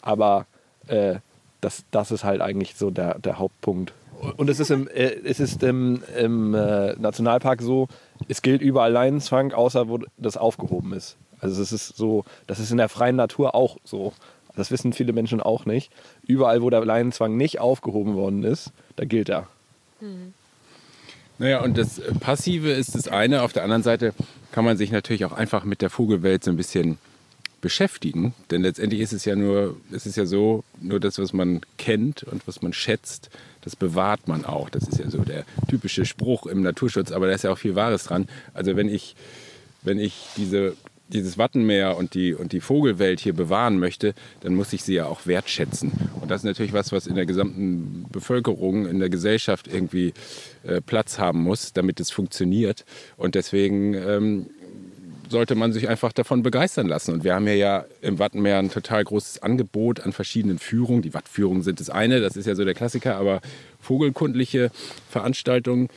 aber 0.00 0.46
äh, 0.88 1.16
das, 1.60 1.84
das 1.90 2.10
ist 2.10 2.24
halt 2.24 2.40
eigentlich 2.40 2.74
so 2.74 2.90
der, 2.90 3.18
der 3.18 3.38
Hauptpunkt. 3.38 3.92
Und 4.36 4.48
es 4.48 4.60
ist 4.60 4.70
im, 4.70 4.88
äh, 4.88 5.16
es 5.24 5.40
ist 5.40 5.62
im, 5.62 6.02
im 6.16 6.54
äh, 6.54 6.94
Nationalpark 6.94 7.60
so, 7.60 7.88
es 8.28 8.42
gilt 8.42 8.62
überall 8.62 8.92
Leinenzwang, 8.92 9.52
außer 9.52 9.88
wo 9.88 10.00
das 10.16 10.36
aufgehoben 10.36 10.92
ist. 10.92 11.16
Also 11.40 11.60
es 11.60 11.72
ist 11.72 11.96
so, 11.96 12.24
das 12.46 12.60
ist 12.60 12.70
in 12.70 12.78
der 12.78 12.88
freien 12.88 13.16
Natur 13.16 13.54
auch 13.54 13.78
so. 13.84 14.12
Das 14.54 14.70
wissen 14.70 14.92
viele 14.92 15.12
Menschen 15.12 15.40
auch 15.40 15.64
nicht. 15.64 15.90
Überall, 16.26 16.62
wo 16.62 16.70
der 16.70 16.84
Leinenzwang 16.84 17.36
nicht 17.36 17.58
aufgehoben 17.58 18.14
worden 18.14 18.44
ist, 18.44 18.72
da 18.96 19.04
gilt 19.04 19.28
er. 19.28 19.48
Naja, 21.42 21.60
und 21.60 21.76
das 21.76 22.00
Passive 22.20 22.70
ist 22.70 22.94
das 22.94 23.08
eine. 23.08 23.42
Auf 23.42 23.52
der 23.52 23.64
anderen 23.64 23.82
Seite 23.82 24.14
kann 24.52 24.64
man 24.64 24.76
sich 24.76 24.92
natürlich 24.92 25.24
auch 25.24 25.32
einfach 25.32 25.64
mit 25.64 25.82
der 25.82 25.90
Vogelwelt 25.90 26.44
so 26.44 26.52
ein 26.52 26.56
bisschen 26.56 26.98
beschäftigen. 27.60 28.32
Denn 28.52 28.62
letztendlich 28.62 29.00
ist 29.00 29.12
es 29.12 29.24
ja 29.24 29.34
nur, 29.34 29.76
es 29.90 30.06
ist 30.06 30.16
ja 30.16 30.24
so, 30.24 30.62
nur 30.80 31.00
das, 31.00 31.18
was 31.18 31.32
man 31.32 31.62
kennt 31.78 32.22
und 32.22 32.46
was 32.46 32.62
man 32.62 32.72
schätzt, 32.72 33.28
das 33.62 33.74
bewahrt 33.74 34.28
man 34.28 34.44
auch. 34.44 34.70
Das 34.70 34.86
ist 34.86 35.00
ja 35.00 35.10
so 35.10 35.18
der 35.22 35.42
typische 35.68 36.06
Spruch 36.06 36.46
im 36.46 36.62
Naturschutz, 36.62 37.10
aber 37.10 37.26
da 37.26 37.32
ist 37.32 37.42
ja 37.42 37.50
auch 37.50 37.58
viel 37.58 37.74
Wahres 37.74 38.04
dran. 38.04 38.28
Also 38.54 38.76
wenn 38.76 38.88
ich, 38.88 39.16
wenn 39.82 39.98
ich 39.98 40.14
diese 40.36 40.76
dieses 41.12 41.38
Wattenmeer 41.38 41.96
und 41.96 42.14
die, 42.14 42.34
und 42.34 42.52
die 42.52 42.60
Vogelwelt 42.60 43.20
hier 43.20 43.34
bewahren 43.34 43.78
möchte, 43.78 44.14
dann 44.40 44.54
muss 44.54 44.72
ich 44.72 44.82
sie 44.82 44.94
ja 44.94 45.06
auch 45.06 45.26
wertschätzen. 45.26 45.92
Und 46.20 46.30
das 46.30 46.40
ist 46.40 46.44
natürlich 46.44 46.72
was, 46.72 46.92
was 46.92 47.06
in 47.06 47.14
der 47.14 47.26
gesamten 47.26 48.06
Bevölkerung, 48.10 48.86
in 48.86 48.98
der 48.98 49.10
Gesellschaft 49.10 49.68
irgendwie 49.68 50.14
äh, 50.64 50.80
Platz 50.80 51.18
haben 51.18 51.42
muss, 51.42 51.72
damit 51.72 52.00
es 52.00 52.10
funktioniert. 52.10 52.84
Und 53.16 53.34
deswegen 53.34 53.94
ähm, 53.94 54.46
sollte 55.32 55.56
man 55.56 55.72
sich 55.72 55.88
einfach 55.88 56.12
davon 56.12 56.44
begeistern 56.44 56.86
lassen. 56.86 57.12
Und 57.12 57.24
wir 57.24 57.34
haben 57.34 57.46
hier 57.46 57.56
ja 57.56 57.84
im 58.00 58.20
Wattenmeer 58.20 58.58
ein 58.58 58.70
total 58.70 59.02
großes 59.02 59.42
Angebot 59.42 60.00
an 60.00 60.12
verschiedenen 60.12 60.58
Führungen. 60.60 61.02
Die 61.02 61.14
Wattführungen 61.14 61.62
sind 61.62 61.80
das 61.80 61.90
eine, 61.90 62.20
das 62.20 62.36
ist 62.36 62.46
ja 62.46 62.54
so 62.54 62.64
der 62.64 62.74
Klassiker, 62.74 63.16
aber 63.16 63.40
vogelkundliche 63.80 64.70
Veranstaltungen 65.08 65.88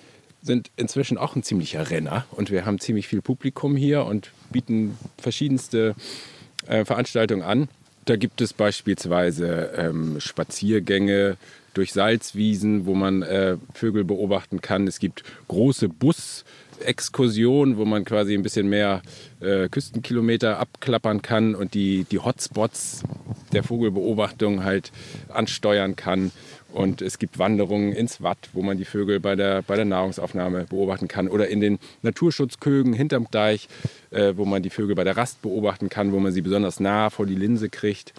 sind 0.46 0.70
inzwischen 0.78 1.18
auch 1.18 1.36
ein 1.36 1.44
ziemlicher 1.44 1.90
Renner. 1.90 2.26
Und 2.32 2.52
wir 2.52 2.66
haben 2.66 2.80
ziemlich 2.80 3.08
viel 3.08 3.22
Publikum 3.22 3.76
hier 3.76 4.06
und 4.06 4.32
bieten 4.52 4.98
verschiedenste 5.18 5.96
äh, 6.68 6.86
Veranstaltungen 6.86 7.42
an. 7.42 7.68
Da 8.06 8.16
gibt 8.16 8.40
es 8.42 8.54
beispielsweise 8.54 9.72
ähm, 9.76 10.20
Spaziergänge 10.20 11.38
durch 11.74 11.92
Salzwiesen, 11.92 12.86
wo 12.86 12.94
man 12.94 13.24
äh, 13.24 13.58
Vögel 13.74 14.04
beobachten 14.04 14.62
kann. 14.62 14.88
Es 14.88 15.00
gibt 15.00 15.24
große 15.48 15.90
Bus-Exkursionen, 15.90 17.78
wo 17.78 17.86
man 17.86 18.06
quasi 18.06 18.36
ein 18.36 18.44
bisschen 18.44 18.68
mehr 18.68 19.02
äh, 19.42 19.68
Küstenkilometer 19.68 20.60
abklappern 20.60 21.24
kann 21.24 21.56
und 21.56 21.74
die, 21.74 22.06
die 22.10 22.20
Hotspots 22.20 23.02
der 23.56 23.64
Vogelbeobachtung 23.64 24.64
halt 24.64 24.92
ansteuern 25.30 25.96
kann. 25.96 26.32
Und 26.72 27.02
es 27.02 27.20
gibt 27.20 27.40
Wanderungen 27.40 27.94
ins 27.94 28.22
Watt, 28.22 28.50
wo 28.52 28.62
man 28.62 28.78
die 28.78 28.84
Vögel 28.84 29.22
bei 29.22 29.36
der, 29.36 29.62
bei 29.62 29.78
der 29.78 29.86
Nahrungsaufnahme 29.86 30.66
beobachten 30.66 31.08
kann. 31.08 31.30
Oder 31.30 31.48
in 31.48 31.62
den 31.62 31.80
Naturschutzkögen 32.02 32.94
hinterm 32.94 33.28
Deich, 33.32 33.70
äh, 34.12 34.34
wo 34.36 34.44
man 34.44 34.62
die 34.62 34.70
Vögel 34.70 34.94
bei 34.94 35.06
der 35.06 35.16
Rast 35.16 35.42
beobachten 35.42 35.88
kann, 35.88 36.12
wo 36.12 36.20
man 36.20 36.34
sie 36.34 36.42
besonders 36.42 36.82
nah 36.82 37.10
vor 37.10 37.26
die 37.26 37.36
Linse 37.36 37.70
kriegt. 37.70 38.14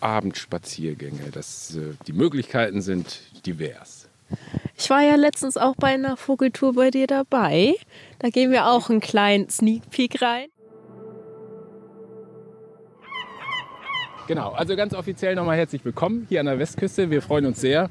Abendspaziergänge. 0.00 1.30
Das, 1.30 1.76
äh, 1.76 1.94
die 2.08 2.12
Möglichkeiten 2.12 2.82
sind 2.82 3.20
divers. 3.46 4.08
Ich 4.76 4.90
war 4.90 5.02
ja 5.02 5.14
letztens 5.14 5.56
auch 5.56 5.76
bei 5.76 5.88
einer 5.88 6.16
Vogeltour 6.16 6.74
bei 6.74 6.90
dir 6.90 7.06
dabei. 7.06 7.74
Da 8.18 8.30
gehen 8.30 8.50
wir 8.50 8.66
auch 8.66 8.90
einen 8.90 9.00
kleinen 9.00 9.48
Sneak 9.48 9.90
Peek 9.90 10.22
rein. 10.22 10.48
Genau, 14.30 14.50
also 14.52 14.76
ganz 14.76 14.94
offiziell 14.94 15.34
nochmal 15.34 15.56
herzlich 15.56 15.84
willkommen 15.84 16.24
hier 16.28 16.38
an 16.38 16.46
der 16.46 16.56
Westküste. 16.56 17.10
Wir 17.10 17.20
freuen 17.20 17.46
uns 17.46 17.60
sehr. 17.60 17.90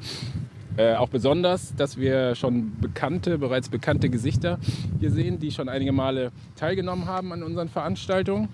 Äh, 0.78 0.96
auch 0.96 1.10
besonders, 1.10 1.76
dass 1.76 1.98
wir 1.98 2.34
schon 2.34 2.80
bekannte, 2.80 3.38
bereits 3.38 3.68
bekannte 3.68 4.10
Gesichter 4.10 4.58
hier 5.02 5.12
sehen, 5.12 5.40
die 5.40 5.52
schon 5.52 5.68
einige 5.68 5.92
Male 5.92 6.32
teilgenommen 6.56 7.08
haben 7.08 7.34
an 7.34 7.44
unseren 7.44 7.68
Veranstaltungen. 7.68 8.48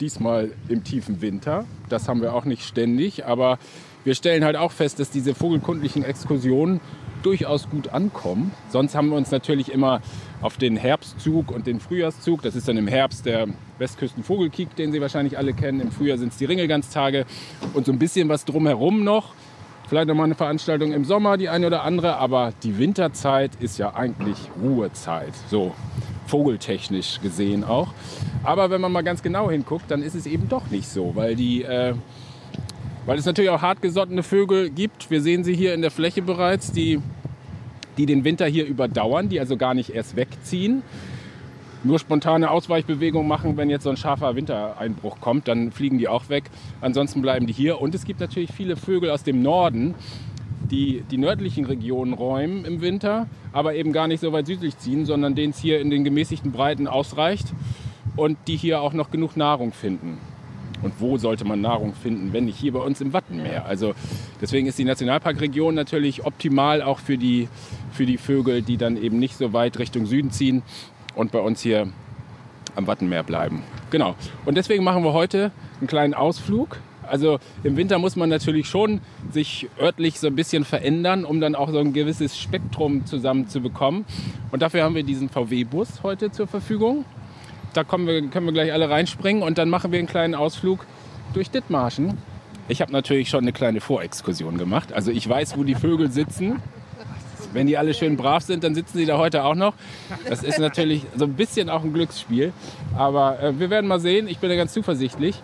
Diesmal 0.00 0.52
im 0.70 0.84
tiefen 0.84 1.20
Winter. 1.20 1.66
Das 1.90 2.08
haben 2.08 2.22
wir 2.22 2.32
auch 2.32 2.46
nicht 2.46 2.64
ständig, 2.64 3.26
aber 3.26 3.58
wir 4.04 4.14
stellen 4.14 4.42
halt 4.42 4.56
auch 4.56 4.72
fest, 4.72 5.00
dass 5.00 5.10
diese 5.10 5.34
vogelkundlichen 5.34 6.02
Exkursionen 6.02 6.80
durchaus 7.22 7.68
gut 7.68 7.88
ankommen. 7.88 8.52
Sonst 8.70 8.94
haben 8.94 9.10
wir 9.10 9.16
uns 9.16 9.30
natürlich 9.30 9.72
immer 9.72 10.00
auf 10.40 10.56
den 10.56 10.76
Herbstzug 10.76 11.50
und 11.50 11.66
den 11.66 11.80
Frühjahrszug, 11.80 12.42
das 12.42 12.54
ist 12.54 12.68
dann 12.68 12.76
im 12.76 12.88
Herbst 12.88 13.26
der 13.26 13.48
Westküsten-Vogelkiek, 13.78 14.74
den 14.76 14.92
Sie 14.92 15.00
wahrscheinlich 15.00 15.38
alle 15.38 15.52
kennen. 15.52 15.80
Im 15.80 15.90
Frühjahr 15.90 16.18
sind 16.18 16.32
es 16.32 16.38
die 16.38 16.44
Ringelganztage 16.44 17.26
und 17.74 17.86
so 17.86 17.92
ein 17.92 17.98
bisschen 17.98 18.28
was 18.28 18.44
drumherum 18.44 19.04
noch. 19.04 19.34
Vielleicht 19.88 20.08
noch 20.08 20.14
mal 20.14 20.24
eine 20.24 20.34
Veranstaltung 20.34 20.92
im 20.92 21.04
Sommer, 21.04 21.38
die 21.38 21.48
eine 21.48 21.66
oder 21.66 21.82
andere, 21.82 22.18
aber 22.18 22.52
die 22.62 22.78
Winterzeit 22.78 23.52
ist 23.58 23.78
ja 23.78 23.94
eigentlich 23.94 24.36
Ruhezeit, 24.62 25.32
so 25.48 25.72
vogeltechnisch 26.26 27.20
gesehen 27.22 27.64
auch. 27.64 27.94
Aber 28.44 28.68
wenn 28.68 28.82
man 28.82 28.92
mal 28.92 29.02
ganz 29.02 29.22
genau 29.22 29.50
hinguckt, 29.50 29.90
dann 29.90 30.02
ist 30.02 30.14
es 30.14 30.26
eben 30.26 30.48
doch 30.48 30.70
nicht 30.70 30.88
so, 30.88 31.16
weil 31.16 31.36
die 31.36 31.62
äh, 31.62 31.94
weil 33.08 33.18
es 33.18 33.24
natürlich 33.24 33.48
auch 33.48 33.62
hartgesottene 33.62 34.22
Vögel 34.22 34.68
gibt. 34.68 35.10
Wir 35.10 35.22
sehen 35.22 35.42
sie 35.42 35.54
hier 35.54 35.72
in 35.72 35.80
der 35.80 35.90
Fläche 35.90 36.20
bereits, 36.20 36.72
die, 36.72 37.00
die 37.96 38.04
den 38.04 38.22
Winter 38.22 38.44
hier 38.44 38.66
überdauern, 38.66 39.30
die 39.30 39.40
also 39.40 39.56
gar 39.56 39.72
nicht 39.72 39.94
erst 39.94 40.14
wegziehen. 40.14 40.82
Nur 41.84 41.98
spontane 41.98 42.50
Ausweichbewegungen 42.50 43.26
machen, 43.26 43.56
wenn 43.56 43.70
jetzt 43.70 43.84
so 43.84 43.90
ein 43.90 43.96
scharfer 43.96 44.36
Wintereinbruch 44.36 45.20
kommt, 45.20 45.48
dann 45.48 45.72
fliegen 45.72 45.96
die 45.96 46.06
auch 46.06 46.28
weg. 46.28 46.50
Ansonsten 46.82 47.22
bleiben 47.22 47.46
die 47.46 47.54
hier. 47.54 47.80
Und 47.80 47.94
es 47.94 48.04
gibt 48.04 48.20
natürlich 48.20 48.52
viele 48.52 48.76
Vögel 48.76 49.10
aus 49.10 49.22
dem 49.22 49.40
Norden, 49.40 49.94
die 50.70 51.02
die 51.10 51.16
nördlichen 51.16 51.64
Regionen 51.64 52.12
räumen 52.12 52.66
im 52.66 52.82
Winter, 52.82 53.26
aber 53.54 53.74
eben 53.74 53.94
gar 53.94 54.06
nicht 54.06 54.20
so 54.20 54.34
weit 54.34 54.46
südlich 54.46 54.76
ziehen, 54.76 55.06
sondern 55.06 55.34
denen 55.34 55.52
es 55.52 55.58
hier 55.58 55.80
in 55.80 55.88
den 55.88 56.04
gemäßigten 56.04 56.52
Breiten 56.52 56.86
ausreicht 56.86 57.54
und 58.16 58.36
die 58.48 58.56
hier 58.56 58.82
auch 58.82 58.92
noch 58.92 59.10
genug 59.10 59.34
Nahrung 59.34 59.72
finden. 59.72 60.18
Und 60.82 60.94
wo 61.00 61.18
sollte 61.18 61.44
man 61.44 61.60
Nahrung 61.60 61.94
finden, 61.94 62.32
wenn 62.32 62.44
nicht 62.44 62.58
hier 62.58 62.72
bei 62.72 62.80
uns 62.80 63.00
im 63.00 63.12
Wattenmeer? 63.12 63.66
Also 63.66 63.94
deswegen 64.40 64.66
ist 64.66 64.78
die 64.78 64.84
Nationalparkregion 64.84 65.74
natürlich 65.74 66.24
optimal 66.24 66.82
auch 66.82 66.98
für 66.98 67.18
die, 67.18 67.48
für 67.92 68.06
die 68.06 68.18
Vögel, 68.18 68.62
die 68.62 68.76
dann 68.76 68.96
eben 68.96 69.18
nicht 69.18 69.36
so 69.36 69.52
weit 69.52 69.78
Richtung 69.78 70.06
Süden 70.06 70.30
ziehen 70.30 70.62
und 71.14 71.32
bei 71.32 71.40
uns 71.40 71.60
hier 71.60 71.88
am 72.76 72.86
Wattenmeer 72.86 73.24
bleiben. 73.24 73.62
Genau. 73.90 74.14
Und 74.44 74.56
deswegen 74.56 74.84
machen 74.84 75.02
wir 75.02 75.12
heute 75.12 75.50
einen 75.80 75.88
kleinen 75.88 76.14
Ausflug. 76.14 76.78
Also 77.02 77.38
im 77.64 77.76
Winter 77.76 77.98
muss 77.98 78.16
man 78.16 78.28
natürlich 78.28 78.68
schon 78.68 79.00
sich 79.30 79.68
örtlich 79.80 80.20
so 80.20 80.26
ein 80.26 80.36
bisschen 80.36 80.64
verändern, 80.64 81.24
um 81.24 81.40
dann 81.40 81.54
auch 81.54 81.70
so 81.70 81.78
ein 81.78 81.92
gewisses 81.92 82.38
Spektrum 82.38 83.06
zusammenzubekommen. 83.06 84.04
Und 84.52 84.62
dafür 84.62 84.84
haben 84.84 84.94
wir 84.94 85.02
diesen 85.02 85.28
VW-Bus 85.28 86.02
heute 86.02 86.30
zur 86.30 86.46
Verfügung 86.46 87.04
da 87.72 87.84
wir, 88.06 88.28
können 88.28 88.46
wir 88.46 88.52
gleich 88.52 88.72
alle 88.72 88.90
reinspringen 88.90 89.42
und 89.42 89.58
dann 89.58 89.68
machen 89.68 89.92
wir 89.92 89.98
einen 89.98 90.08
kleinen 90.08 90.34
Ausflug 90.34 90.86
durch 91.34 91.50
Dithmarschen. 91.50 92.18
Ich 92.68 92.82
habe 92.82 92.92
natürlich 92.92 93.28
schon 93.30 93.40
eine 93.40 93.52
kleine 93.52 93.80
Vorexkursion 93.80 94.58
gemacht. 94.58 94.92
Also 94.92 95.10
ich 95.10 95.26
weiß, 95.28 95.56
wo 95.56 95.64
die 95.64 95.74
Vögel 95.74 96.10
sitzen. 96.10 96.62
Wenn 97.54 97.66
die 97.66 97.78
alle 97.78 97.94
schön 97.94 98.18
brav 98.18 98.42
sind, 98.42 98.62
dann 98.62 98.74
sitzen 98.74 98.98
sie 98.98 99.06
da 99.06 99.16
heute 99.16 99.44
auch 99.44 99.54
noch. 99.54 99.72
Das 100.28 100.42
ist 100.42 100.58
natürlich 100.58 101.06
so 101.16 101.24
ein 101.24 101.32
bisschen 101.32 101.70
auch 101.70 101.82
ein 101.82 101.94
Glücksspiel. 101.94 102.52
Aber 102.94 103.42
äh, 103.42 103.58
wir 103.58 103.70
werden 103.70 103.86
mal 103.86 104.00
sehen. 104.00 104.28
Ich 104.28 104.38
bin 104.38 104.50
da 104.50 104.56
ganz 104.56 104.74
zuversichtlich. 104.74 105.40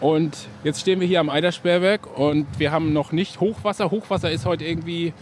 Und 0.00 0.48
jetzt 0.64 0.80
stehen 0.80 1.00
wir 1.00 1.06
hier 1.06 1.20
am 1.20 1.28
Eidersperrwerk 1.28 2.18
und 2.18 2.46
wir 2.58 2.72
haben 2.72 2.92
noch 2.92 3.12
nicht 3.12 3.40
Hochwasser. 3.40 3.90
Hochwasser 3.90 4.30
ist 4.30 4.44
heute 4.44 4.64
irgendwie 4.64 5.12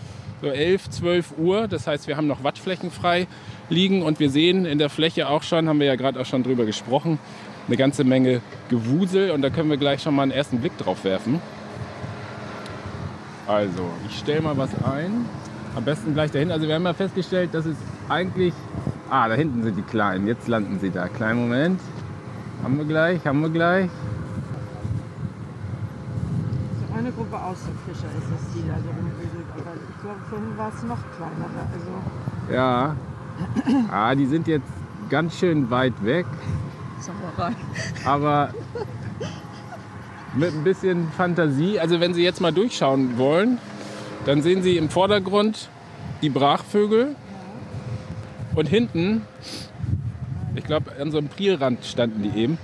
so 0.42 0.48
11, 0.48 0.90
12 0.90 1.38
Uhr. 1.38 1.68
Das 1.68 1.86
heißt, 1.86 2.08
wir 2.08 2.16
haben 2.16 2.26
noch 2.26 2.44
Wattflächen 2.44 2.90
frei 2.90 3.26
liegen 3.70 4.02
und 4.02 4.20
wir 4.20 4.28
sehen 4.28 4.66
in 4.66 4.78
der 4.78 4.90
Fläche 4.90 5.28
auch 5.28 5.42
schon, 5.42 5.68
haben 5.68 5.80
wir 5.80 5.86
ja 5.86 5.96
gerade 5.96 6.20
auch 6.20 6.26
schon 6.26 6.42
drüber 6.42 6.66
gesprochen, 6.66 7.18
eine 7.68 7.76
ganze 7.76 8.04
Menge 8.04 8.42
Gewusel 8.68 9.30
und 9.30 9.40
da 9.40 9.50
können 9.50 9.70
wir 9.70 9.76
gleich 9.76 10.02
schon 10.02 10.14
mal 10.14 10.24
einen 10.24 10.32
ersten 10.32 10.58
Blick 10.58 10.76
drauf 10.76 11.04
werfen. 11.04 11.40
Also, 13.46 13.88
ich 14.08 14.18
stelle 14.18 14.42
mal 14.42 14.56
was 14.56 14.70
ein. 14.84 15.24
Am 15.74 15.84
besten 15.84 16.12
gleich 16.12 16.30
dahin. 16.30 16.50
Also 16.50 16.68
wir 16.68 16.74
haben 16.74 16.84
ja 16.84 16.92
festgestellt, 16.92 17.54
dass 17.54 17.64
es 17.64 17.76
eigentlich... 18.08 18.52
Ah, 19.08 19.28
da 19.28 19.34
hinten 19.34 19.62
sind 19.62 19.76
die 19.76 19.82
Kleinen. 19.82 20.26
Jetzt 20.26 20.48
landen 20.48 20.78
sie 20.80 20.90
da. 20.90 21.08
Kleinen 21.08 21.40
Moment. 21.40 21.80
Haben 22.62 22.78
wir 22.78 22.84
gleich, 22.84 23.26
haben 23.26 23.40
wir 23.40 23.48
gleich. 23.48 23.90
So 26.88 26.98
eine 26.98 27.10
Gruppe 27.10 27.36
Außenfischer 27.36 28.08
ist 28.18 28.28
es, 28.36 28.54
die 28.54 28.68
da 28.68 28.74
so. 28.76 29.41
Ich 29.56 30.00
glaube, 30.02 30.20
vorhin 30.28 30.56
war 30.58 30.72
es 30.74 30.82
noch 30.82 30.98
kleiner. 31.16 31.46
Also 31.72 32.52
Ja, 32.54 32.96
Ah, 33.90 34.14
die 34.14 34.26
sind 34.26 34.46
jetzt 34.46 34.68
ganz 35.08 35.38
schön 35.38 35.70
weit 35.70 36.04
weg. 36.04 36.26
Sauerei. 37.00 37.52
Aber 38.04 38.50
mit 40.34 40.52
ein 40.54 40.64
bisschen 40.64 41.08
Fantasie, 41.16 41.78
also 41.78 42.00
wenn 42.00 42.14
Sie 42.14 42.22
jetzt 42.22 42.40
mal 42.40 42.52
durchschauen 42.52 43.18
wollen, 43.18 43.58
dann 44.24 44.42
sehen 44.42 44.62
Sie 44.62 44.76
im 44.76 44.88
Vordergrund 44.88 45.68
die 46.22 46.30
Brachvögel 46.30 47.16
und 48.54 48.68
hinten, 48.68 49.22
ich 50.54 50.64
glaube 50.64 50.92
an 51.00 51.10
so 51.10 51.18
einem 51.18 51.28
Prielrand 51.28 51.84
standen 51.84 52.22
die 52.22 52.38
eben, 52.38 52.58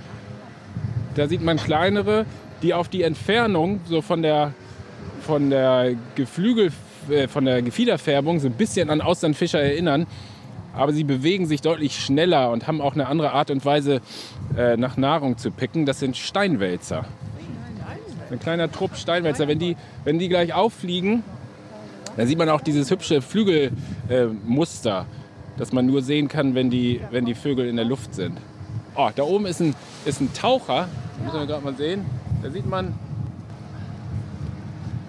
da 1.15 1.27
sieht 1.27 1.43
man 1.43 1.57
kleinere, 1.57 2.25
die 2.61 2.73
auf 2.73 2.87
die 2.89 3.03
Entfernung 3.03 3.81
so 3.85 4.01
von 4.01 4.21
der, 4.21 4.53
von 5.29 5.51
der 5.51 5.93
Geflügel, 6.15 6.71
äh, 7.09 7.27
von 7.27 7.45
der 7.45 7.61
Gefiederfärbung 7.61 8.39
so 8.39 8.47
ein 8.47 8.53
bisschen 8.53 8.89
an 8.89 8.99
Austernfischer 8.99 9.61
erinnern 9.61 10.07
aber 10.73 10.93
sie 10.93 11.03
bewegen 11.03 11.45
sich 11.45 11.61
deutlich 11.61 11.99
schneller 11.99 12.51
und 12.51 12.67
haben 12.67 12.81
auch 12.81 12.93
eine 12.93 13.07
andere 13.07 13.33
Art 13.33 13.51
und 13.51 13.65
Weise, 13.65 14.01
äh, 14.57 14.77
nach 14.77 14.97
Nahrung 14.97 15.37
zu 15.37 15.51
picken. 15.51 15.85
Das 15.85 15.99
sind 15.99 16.15
Steinwälzer. 16.15 17.05
Ein 18.31 18.39
kleiner 18.39 18.71
Trupp 18.71 18.95
Steinwälzer. 18.95 19.47
Wenn 19.47 19.59
die, 19.59 19.75
wenn 20.03 20.19
die 20.19 20.29
gleich 20.29 20.53
auffliegen, 20.53 21.23
dann 22.15 22.27
sieht 22.27 22.37
man 22.37 22.49
auch 22.49 22.61
dieses 22.61 22.91
hübsche 22.91 23.21
Flügelmuster, 23.21 25.01
äh, 25.01 25.57
das 25.57 25.73
man 25.73 25.87
nur 25.87 26.03
sehen 26.03 26.27
kann, 26.27 26.53
wenn 26.53 26.69
die, 26.69 27.01
wenn 27.11 27.25
die 27.25 27.35
Vögel 27.35 27.67
in 27.67 27.75
der 27.75 27.85
Luft 27.85 28.13
sind. 28.13 28.37
Oh, 28.95 29.09
da 29.15 29.23
oben 29.23 29.47
ist 29.47 29.61
ein, 29.61 29.73
ist 30.05 30.21
ein 30.21 30.31
Taucher. 30.33 30.87
Das 31.17 31.25
müssen 31.25 31.39
wir 31.39 31.47
gerade 31.47 31.65
mal 31.65 31.75
sehen. 31.75 32.05
Da 32.43 32.51
sieht 32.51 32.67
man, 32.67 32.93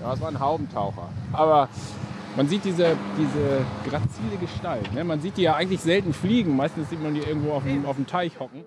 ja, 0.01 0.15
es 0.15 0.21
war 0.21 0.29
ein 0.29 0.41
Haubentaucher. 0.41 1.09
Aber 1.33 1.69
man 2.37 2.49
sieht 2.49 2.65
diese, 2.65 2.97
diese 3.19 3.65
grazile 3.89 4.37
Gestalt. 4.41 4.93
Ne? 4.95 5.05
Man 5.05 5.21
sieht 5.21 5.37
die 5.37 5.43
ja 5.43 5.57
eigentlich 5.57 5.81
selten 5.81 6.13
fliegen. 6.13 6.57
Meistens 6.57 6.91
sieht 6.91 7.03
man 7.03 7.15
die 7.15 7.21
irgendwo 7.21 7.53
auf 7.53 7.65
dem, 7.65 7.85
auf 7.87 7.97
dem 7.97 8.07
Teich 8.07 8.39
hocken. 8.39 8.65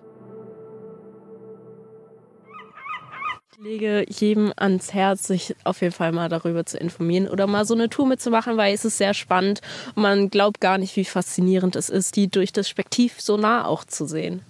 Ich 3.52 3.64
lege 3.64 4.04
jedem 4.10 4.52
ans 4.56 4.92
Herz, 4.92 5.26
sich 5.26 5.56
auf 5.64 5.80
jeden 5.80 5.94
Fall 5.94 6.12
mal 6.12 6.28
darüber 6.28 6.66
zu 6.66 6.76
informieren 6.76 7.28
oder 7.28 7.46
mal 7.46 7.64
so 7.64 7.72
eine 7.72 7.88
Tour 7.88 8.06
mitzumachen, 8.06 8.58
weil 8.58 8.74
es 8.74 8.84
ist 8.84 8.98
sehr 8.98 9.14
spannend 9.14 9.62
und 9.94 10.02
man 10.02 10.28
glaubt 10.28 10.60
gar 10.60 10.76
nicht, 10.76 10.94
wie 10.96 11.06
faszinierend 11.06 11.74
es 11.74 11.88
ist, 11.88 12.16
die 12.16 12.28
durch 12.28 12.52
das 12.52 12.68
Spektiv 12.68 13.22
so 13.22 13.38
nah 13.38 13.64
auch 13.64 13.84
zu 13.84 14.06
sehen. 14.06 14.42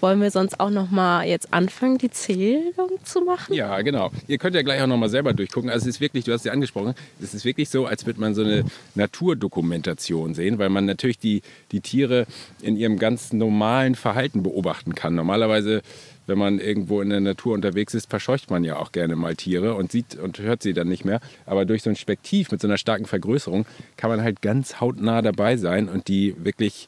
Wollen 0.00 0.20
wir 0.20 0.30
sonst 0.30 0.58
auch 0.60 0.70
noch 0.70 0.90
mal 0.90 1.26
jetzt 1.26 1.52
anfangen, 1.52 1.98
die 1.98 2.10
Zählung 2.10 2.90
zu 3.04 3.20
machen? 3.20 3.54
Ja, 3.54 3.80
genau. 3.82 4.10
Ihr 4.26 4.38
könnt 4.38 4.54
ja 4.54 4.62
gleich 4.62 4.80
auch 4.82 4.86
noch 4.86 4.96
mal 4.96 5.10
selber 5.10 5.32
durchgucken. 5.34 5.70
Also 5.70 5.88
es 5.88 5.96
ist 5.96 6.00
wirklich, 6.00 6.24
du 6.24 6.32
hast 6.32 6.44
ja 6.44 6.52
angesprochen, 6.52 6.94
es 7.22 7.34
ist 7.34 7.44
wirklich 7.44 7.68
so, 7.68 7.86
als 7.86 8.06
würde 8.06 8.20
man 8.20 8.34
so 8.34 8.42
eine 8.42 8.64
Naturdokumentation 8.94 10.34
sehen, 10.34 10.58
weil 10.58 10.70
man 10.70 10.86
natürlich 10.86 11.18
die, 11.18 11.42
die 11.72 11.80
Tiere 11.80 12.26
in 12.62 12.76
ihrem 12.76 12.98
ganz 12.98 13.32
normalen 13.32 13.94
Verhalten 13.94 14.42
beobachten 14.42 14.94
kann. 14.94 15.14
Normalerweise 15.14 15.82
wenn 16.30 16.38
man 16.38 16.60
irgendwo 16.60 17.00
in 17.00 17.10
der 17.10 17.18
Natur 17.18 17.54
unterwegs 17.54 17.92
ist, 17.92 18.08
verscheucht 18.08 18.50
man 18.50 18.62
ja 18.62 18.76
auch 18.76 18.92
gerne 18.92 19.16
mal 19.16 19.34
Tiere 19.34 19.74
und 19.74 19.90
sieht 19.90 20.14
und 20.16 20.38
hört 20.38 20.62
sie 20.62 20.72
dann 20.74 20.86
nicht 20.86 21.04
mehr. 21.04 21.20
Aber 21.44 21.64
durch 21.64 21.82
so 21.82 21.90
ein 21.90 21.96
Spektiv 21.96 22.52
mit 22.52 22.60
so 22.60 22.68
einer 22.68 22.78
starken 22.78 23.06
Vergrößerung 23.06 23.66
kann 23.96 24.10
man 24.10 24.22
halt 24.22 24.40
ganz 24.40 24.80
hautnah 24.80 25.22
dabei 25.22 25.56
sein 25.56 25.88
und 25.88 26.06
die 26.06 26.36
wirklich 26.38 26.86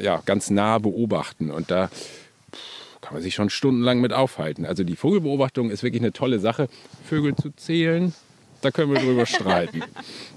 ja, 0.00 0.22
ganz 0.26 0.50
nah 0.50 0.78
beobachten. 0.78 1.50
Und 1.50 1.72
da 1.72 1.90
kann 3.00 3.14
man 3.14 3.22
sich 3.22 3.34
schon 3.34 3.50
stundenlang 3.50 4.00
mit 4.00 4.12
aufhalten. 4.12 4.66
Also 4.66 4.84
die 4.84 4.96
Vogelbeobachtung 4.96 5.70
ist 5.70 5.82
wirklich 5.82 6.02
eine 6.02 6.12
tolle 6.12 6.40
Sache. 6.40 6.68
Vögel 7.04 7.36
zu 7.36 7.50
zählen, 7.54 8.12
da 8.60 8.70
können 8.70 8.92
wir 8.92 9.00
drüber 9.00 9.26
streiten. 9.26 9.82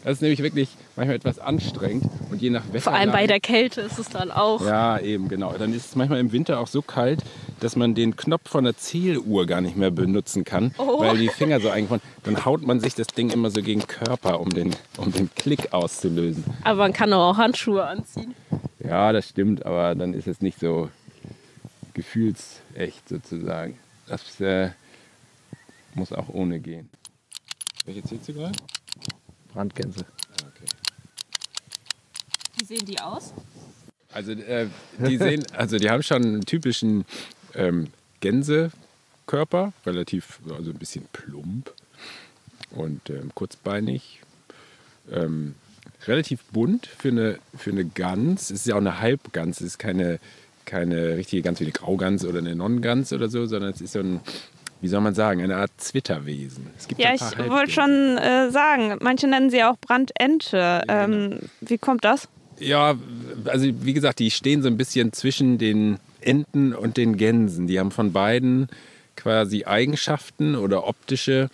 Das 0.04 0.14
ist 0.14 0.22
nämlich 0.22 0.42
wirklich 0.44 0.70
manchmal 0.96 1.16
etwas 1.16 1.40
anstrengend 1.40 2.06
und 2.30 2.42
je 2.42 2.50
nach 2.50 2.68
Wetter. 2.72 2.82
Vor 2.82 2.94
allem 2.94 3.12
bei 3.12 3.26
der 3.28 3.40
Kälte 3.40 3.82
ist 3.82 3.98
es 3.98 4.10
dann 4.10 4.32
auch. 4.32 4.66
Ja, 4.66 5.00
eben, 5.00 5.28
genau. 5.28 5.54
Dann 5.58 5.74
ist 5.74 5.88
es 5.88 5.96
manchmal 5.96 6.20
im 6.20 6.32
Winter 6.32 6.60
auch 6.60 6.68
so 6.68 6.82
kalt, 6.82 7.22
dass 7.60 7.76
man 7.76 7.96
den 7.96 8.16
Knopf 8.16 8.50
von 8.50 8.64
der 8.64 8.78
Zähluhr 8.78 9.46
gar 9.46 9.62
nicht 9.62 9.76
mehr 9.76 9.92
benutzen 9.92 10.44
kann, 10.44 10.74
oh. 10.78 11.00
weil 11.00 11.18
die 11.18 11.30
Finger 11.30 11.60
so 11.60 11.70
eingefahren 11.70 12.02
Dann 12.24 12.46
haut 12.46 12.62
man 12.62 12.80
sich 12.80 12.96
das 12.96 13.08
Ding 13.08 13.32
immer 13.32 13.50
so 13.50 13.62
gegen 13.62 13.82
den 13.82 13.88
Körper, 13.88 14.40
um 14.40 14.50
den, 14.50 14.76
um 14.98 15.12
den 15.12 15.30
Klick 15.36 15.74
auszulösen. 15.74 16.44
Aber 16.64 16.80
man 16.80 16.94
kann 16.94 17.12
auch 17.14 17.38
Handschuhe 17.38 17.86
anziehen. 17.86 18.36
Ja, 18.84 19.12
das 19.14 19.30
stimmt, 19.30 19.66
aber 19.66 19.96
dann 19.96 20.14
ist 20.14 20.28
es 20.28 20.42
nicht 20.42 20.60
so 20.60 20.90
gefühlsecht 21.94 23.08
sozusagen. 23.08 23.78
Das 24.08 24.40
äh, 24.42 24.72
muss 25.94 26.12
auch 26.12 26.30
ohne 26.30 26.60
gehen. 26.60 26.90
Welche 27.86 28.04
zählst 28.04 28.30
du 28.30 28.34
gerade? 28.34 28.58
Brandgänse. 29.54 30.06
Ah, 30.06 30.48
okay. 30.48 30.66
Wie 32.58 32.66
sehen 32.66 32.86
die 32.86 33.00
aus? 33.00 33.34
Also 34.14 34.34
äh, 34.34 34.68
die 35.00 35.18
sehen, 35.18 35.46
also 35.54 35.78
die 35.78 35.90
haben 35.90 36.04
schon 36.04 36.24
einen 36.24 36.46
typischen 36.46 37.06
ähm, 37.56 37.88
Gänsekörper, 38.20 39.74
relativ, 39.86 40.40
also 40.50 40.72
ein 40.72 40.78
bisschen 40.78 41.08
plump 41.12 41.74
und 42.72 43.10
ähm, 43.10 43.32
kurzbeinig. 43.34 44.22
Ähm, 45.12 45.56
relativ 46.08 46.44
bunt 46.46 46.88
für 46.88 47.10
eine, 47.10 47.40
für 47.56 47.72
eine 47.72 47.86
Gans. 47.86 48.44
Es 48.46 48.62
ist 48.62 48.68
ja 48.68 48.76
auch 48.76 48.80
eine 48.80 49.00
Halbgans, 49.00 49.62
es 49.62 49.68
ist 49.68 49.80
keine, 49.80 50.20
keine 50.72 51.18
richtige 51.18 51.42
Gans 51.42 51.60
wie 51.60 51.66
eine 51.66 51.74
Graugans 51.74 52.24
oder 52.24 52.40
eine 52.40 52.56
Non-Gans 52.56 53.12
oder 53.12 53.28
so, 53.28 53.46
sondern 53.46 53.72
es 53.72 53.82
ist 53.82 53.92
so 53.92 54.00
ein, 54.00 54.22
wie 54.80 54.88
soll 54.88 55.02
man 55.02 55.14
sagen, 55.14 55.42
eine 55.42 55.58
Art 55.58 55.72
Zwitterwesen. 55.76 56.68
ja, 56.98 57.14
ich 57.14 57.22
wollte 57.22 57.72
schon 57.72 58.18
äh, 58.18 58.50
sagen, 58.52 58.96
manche 59.02 59.28
nennen 59.28 59.50
sie 59.50 59.64
auch 59.66 59.76
Brandente. 59.78 60.58
Ja, 60.58 60.80
genau. 60.80 61.18
ähm, 61.18 61.40
wie 61.60 61.78
kommt 61.78 62.06
das? 62.06 62.30
Ja, 62.58 62.96
also 63.46 63.68
wie 63.82 63.94
gesagt, 63.94 64.20
die 64.20 64.32
stehen 64.32 64.62
so 64.62 64.70
ein 64.70 64.78
bisschen 64.78 65.12
zwischen 65.12 65.58
den 65.58 66.00
Enten 66.22 66.74
und 66.74 66.96
den 66.96 67.18
Gänsen. 67.18 67.68
Die 67.68 67.78
haben 67.78 67.92
von 67.92 68.14
beiden 68.14 68.70
quasi 69.18 69.66
Eigenschaften 69.66 70.56
oder 70.56 70.88
optische 70.88 71.50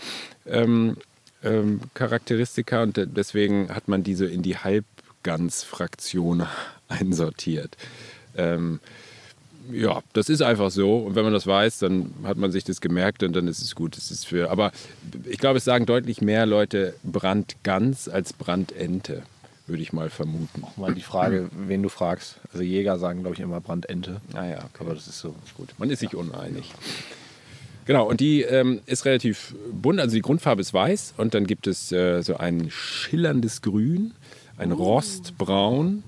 ähm, 0.46 0.98
ähm, 1.44 1.82
Charakteristika 1.96 2.84
und 2.84 3.02
deswegen 3.18 3.74
hat 3.74 3.88
man 3.88 4.04
diese 4.04 4.28
in 4.28 4.44
die 4.44 4.58
Halbgans-Fraktion 4.58 6.46
einsortiert. 6.88 7.78
Ähm, 8.38 8.80
ja, 9.72 10.02
das 10.14 10.30
ist 10.30 10.42
einfach 10.42 10.72
so. 10.72 10.98
Und 11.00 11.16
wenn 11.16 11.24
man 11.24 11.34
das 11.34 11.48
weiß, 11.48 11.80
dann 11.80 12.14
hat 12.24 12.38
man 12.38 12.52
sich 12.52 12.64
das 12.64 12.82
gemerkt 12.82 13.24
und 13.24 13.36
dann 13.36 13.48
ist 13.48 13.62
es 13.62 13.76
gut. 13.76 13.98
Das 13.98 14.12
ist 14.12 14.26
für, 14.26 14.50
aber 14.50 14.72
ich 15.26 15.40
glaube, 15.40 15.58
es 15.58 15.66
sagen 15.66 15.86
deutlich 15.86 16.22
mehr 16.22 16.46
Leute 16.46 16.96
Brandgans 17.04 18.08
als 18.08 18.34
Brandente, 18.34 19.24
würde 19.66 19.82
ich 19.82 19.92
mal 19.94 20.10
vermuten. 20.10 20.64
Auch 20.64 20.78
mal 20.78 20.94
die 20.94 21.02
Frage, 21.02 21.50
wen 21.52 21.84
du 21.84 21.90
fragst. 21.90 22.40
Also 22.54 22.64
Jäger 22.64 22.98
sagen, 22.98 23.22
glaube 23.22 23.36
ich, 23.36 23.42
immer 23.42 23.60
Brandente. 23.60 24.22
Ah 24.34 24.46
ja, 24.46 24.58
okay. 24.58 24.80
aber 24.80 24.94
das 24.94 25.08
ist 25.08 25.20
so 25.20 25.36
gut. 25.56 25.70
Man 25.78 25.90
ist 25.90 26.00
sich 26.00 26.16
uneinig. 26.16 26.74
Genau, 27.86 28.06
und 28.08 28.20
die 28.20 28.42
ähm, 28.42 28.82
ist 28.86 29.06
relativ 29.06 29.56
bunt. 29.72 30.00
Also 30.00 30.16
die 30.16 30.22
Grundfarbe 30.22 30.62
ist 30.62 30.74
weiß 30.74 31.14
und 31.18 31.34
dann 31.34 31.48
gibt 31.48 31.68
es 31.68 31.92
äh, 31.92 32.22
so 32.22 32.38
ein 32.38 32.70
schillerndes 32.70 33.62
Grün, 33.62 34.14
ein 34.58 34.74
Rostbraun 34.74 36.04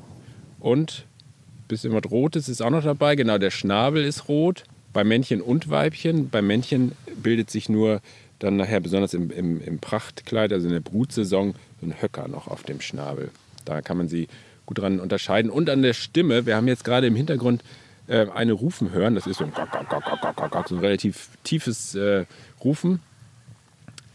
und 0.60 1.06
bisschen 1.70 1.94
was 1.94 2.12
Rotes 2.12 2.50
ist 2.50 2.62
auch 2.62 2.70
noch 2.70 2.84
dabei. 2.84 3.16
Genau, 3.16 3.38
der 3.38 3.52
Schnabel 3.52 4.04
ist 4.04 4.28
rot. 4.28 4.66
Bei 4.92 5.06
Männchen 5.06 5.40
und 5.40 5.70
Weibchen. 5.70 6.30
Bei 6.30 6.42
Männchen 6.42 6.92
bildet 7.16 7.50
sich 7.50 7.70
nur 7.70 8.02
dann 8.40 8.58
nachher, 8.58 8.80
besonders 8.80 9.14
im, 9.14 9.32
im, 9.32 9.62
im 9.62 9.80
Prachtkleid, 9.80 10.52
also 10.52 10.68
in 10.68 10.74
der 10.74 10.80
Brutsaison, 10.80 11.54
so 11.80 11.88
ein 11.88 12.02
Höcker 12.02 12.28
noch 12.28 12.48
auf 12.48 12.64
dem 12.64 12.82
Schnabel. 12.82 13.32
Da 13.66 13.82
kann 13.82 13.98
man 13.98 14.10
sie 14.10 14.28
gut 14.66 14.80
dran 14.80 15.00
unterscheiden. 15.00 15.52
Und 15.52 15.70
an 15.70 15.82
der 15.82 15.94
Stimme, 15.94 16.46
wir 16.46 16.56
haben 16.56 16.68
jetzt 16.68 16.84
gerade 16.84 17.08
im 17.08 17.16
Hintergrund 17.16 17.64
äh, 18.08 18.28
eine 18.34 18.54
Rufen 18.54 18.92
hören. 18.92 19.16
Das 19.16 19.28
ist 19.28 19.38
so 19.38 19.46
ein, 19.46 19.54
so 20.68 20.76
ein 20.76 20.82
relativ 20.82 21.30
tiefes 21.44 21.96
äh, 21.96 22.26
Rufen. 22.64 23.00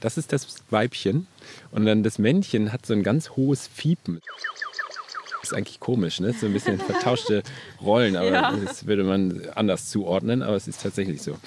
Das 0.00 0.18
ist 0.18 0.32
das 0.32 0.56
Weibchen. 0.70 1.26
Und 1.70 1.86
dann 1.86 2.02
das 2.02 2.18
Männchen 2.18 2.72
hat 2.72 2.84
so 2.84 2.94
ein 2.94 3.02
ganz 3.02 3.30
hohes 3.30 3.66
Fiepen 3.66 4.20
ist 5.48 5.56
eigentlich 5.56 5.80
komisch, 5.80 6.20
ne? 6.20 6.32
So 6.32 6.46
ein 6.46 6.52
bisschen 6.52 6.78
vertauschte 6.78 7.42
Rollen, 7.80 8.16
aber 8.16 8.30
ja. 8.30 8.56
das 8.56 8.86
würde 8.86 9.04
man 9.04 9.42
anders 9.54 9.90
zuordnen, 9.90 10.42
aber 10.42 10.56
es 10.56 10.68
ist 10.68 10.82
tatsächlich 10.82 11.22
so. 11.22 11.38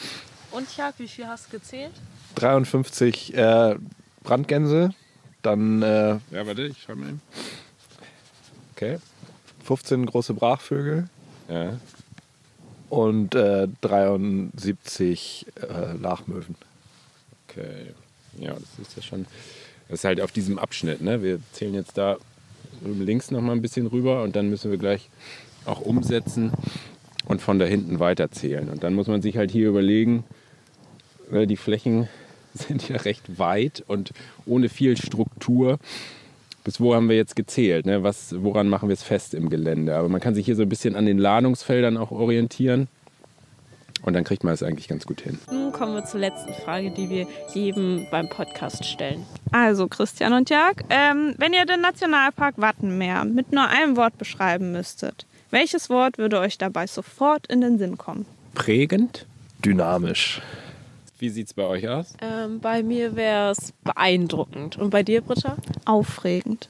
Und 0.52 0.76
Jörg, 0.78 0.94
wie 0.98 1.08
viel 1.08 1.28
hast 1.28 1.48
du 1.48 1.58
gezählt? 1.58 1.94
53 2.36 3.36
äh, 3.36 3.76
Brandgänse, 4.24 4.94
dann. 5.42 5.82
Äh, 5.82 6.18
ja, 6.32 6.46
warte, 6.46 6.64
ich 6.64 6.82
schau 6.86 6.96
mal. 6.96 7.20
Okay. 8.76 9.00
15 9.64 10.06
große 10.06 10.34
Brachvögel. 10.34 11.10
Ja. 11.50 11.78
Und 12.90 13.36
äh, 13.36 13.68
73 13.82 15.46
äh, 15.56 15.98
Lachmöwen. 15.98 16.56
Okay. 17.48 17.94
Ja, 18.40 18.54
das 18.54 18.88
ist 18.88 18.96
ja 18.96 19.02
schon. 19.02 19.26
Das 19.90 20.00
ist 20.00 20.06
halt 20.06 20.22
auf 20.22 20.32
diesem 20.32 20.60
Abschnitt, 20.60 21.02
ne? 21.02 21.22
Wir 21.22 21.40
zählen 21.54 21.74
jetzt 21.74 21.98
da 21.98 22.18
links 22.84 23.32
noch 23.32 23.42
mal 23.42 23.54
ein 23.54 23.62
bisschen 23.62 23.88
rüber 23.88 24.24
und 24.24 24.36
dann 24.36 24.50
müssen 24.50 24.72
wir 24.72 24.78
gleich 24.78 25.10
auch 25.66 25.82
umsetzen 25.82 26.52
und 27.26 27.42
von 27.42 27.60
da 27.60 27.66
hinten 27.66 28.00
weiterzählen. 28.00 28.70
Und 28.70 28.84
dann 28.84 28.94
muss 28.94 29.08
man 29.08 29.22
sich 29.22 29.38
halt 29.38 29.52
hier 29.52 29.68
überlegen, 29.68 30.24
weil 31.30 31.48
die 31.48 31.58
Flächen 31.58 32.08
sind 32.54 32.88
ja 32.90 32.98
recht 32.98 33.38
weit 33.38 33.84
und 33.88 34.12
ohne 34.46 34.70
viel 34.70 34.98
Struktur. 34.98 35.80
Bis 36.64 36.82
wo 36.82 36.94
haben 36.94 37.08
wir 37.08 37.16
jetzt 37.16 37.36
gezählt? 37.36 37.86
Ne? 37.86 38.04
Was, 38.04 38.36
woran 38.44 38.68
machen 38.68 38.90
wir 38.90 38.94
es 38.94 39.04
fest 39.04 39.34
im 39.34 39.50
Gelände? 39.50 39.96
Aber 39.96 40.10
man 40.10 40.20
kann 40.20 40.36
sich 40.36 40.46
hier 40.46 40.56
so 40.56 40.64
ein 40.64 40.70
bisschen 40.70 40.96
an 40.96 41.06
den 41.06 41.18
Ladungsfeldern 41.18 41.96
auch 41.96 42.12
orientieren. 42.12 42.88
Und 44.08 44.14
dann 44.14 44.24
kriegt 44.24 44.46
man 44.46 44.54
es 44.54 44.64
eigentlich 44.64 44.88
ganz 44.88 45.06
gut 45.06 45.20
hin. 45.20 45.38
Nun 45.52 45.74
kommen 45.74 45.94
wir 45.94 46.06
zur 46.06 46.22
letzten 46.22 46.54
Frage, 46.54 46.92
die 46.92 47.10
wir 47.10 47.28
jedem 47.54 48.08
beim 48.10 48.30
Podcast 48.30 48.86
stellen. 48.86 49.26
Also, 49.52 49.90
Christian 49.90 50.32
und 50.32 50.50
Jörg, 50.50 50.78
ähm, 50.90 51.36
wenn 51.38 51.52
ihr 51.52 51.66
den 51.66 51.82
Nationalpark 51.82 52.54
Wattenmeer 52.56 53.26
mit 53.26 53.52
nur 53.52 53.68
einem 53.68 53.98
Wort 53.98 54.18
beschreiben 54.18 54.72
müsstet, 54.72 55.26
welches 55.52 55.90
Wort 55.90 56.18
würde 56.18 56.40
euch 56.40 56.58
dabei 56.58 56.88
sofort 56.88 57.48
in 57.48 57.60
den 57.60 57.80
Sinn 57.80 57.98
kommen? 57.98 58.26
Prägend? 58.54 59.26
Dynamisch. 59.66 60.42
Wie 61.20 61.28
sieht 61.28 61.48
es 61.48 61.54
bei 61.54 61.64
euch 61.64 61.90
aus? 61.90 62.14
Ähm, 62.22 62.62
bei 62.62 62.84
mir 62.84 63.18
wäre 63.18 63.52
es 63.52 63.74
beeindruckend. 63.84 64.78
Und 64.78 64.90
bei 64.90 65.04
dir, 65.04 65.20
Britta? 65.20 65.58
Aufregend. 65.84 66.70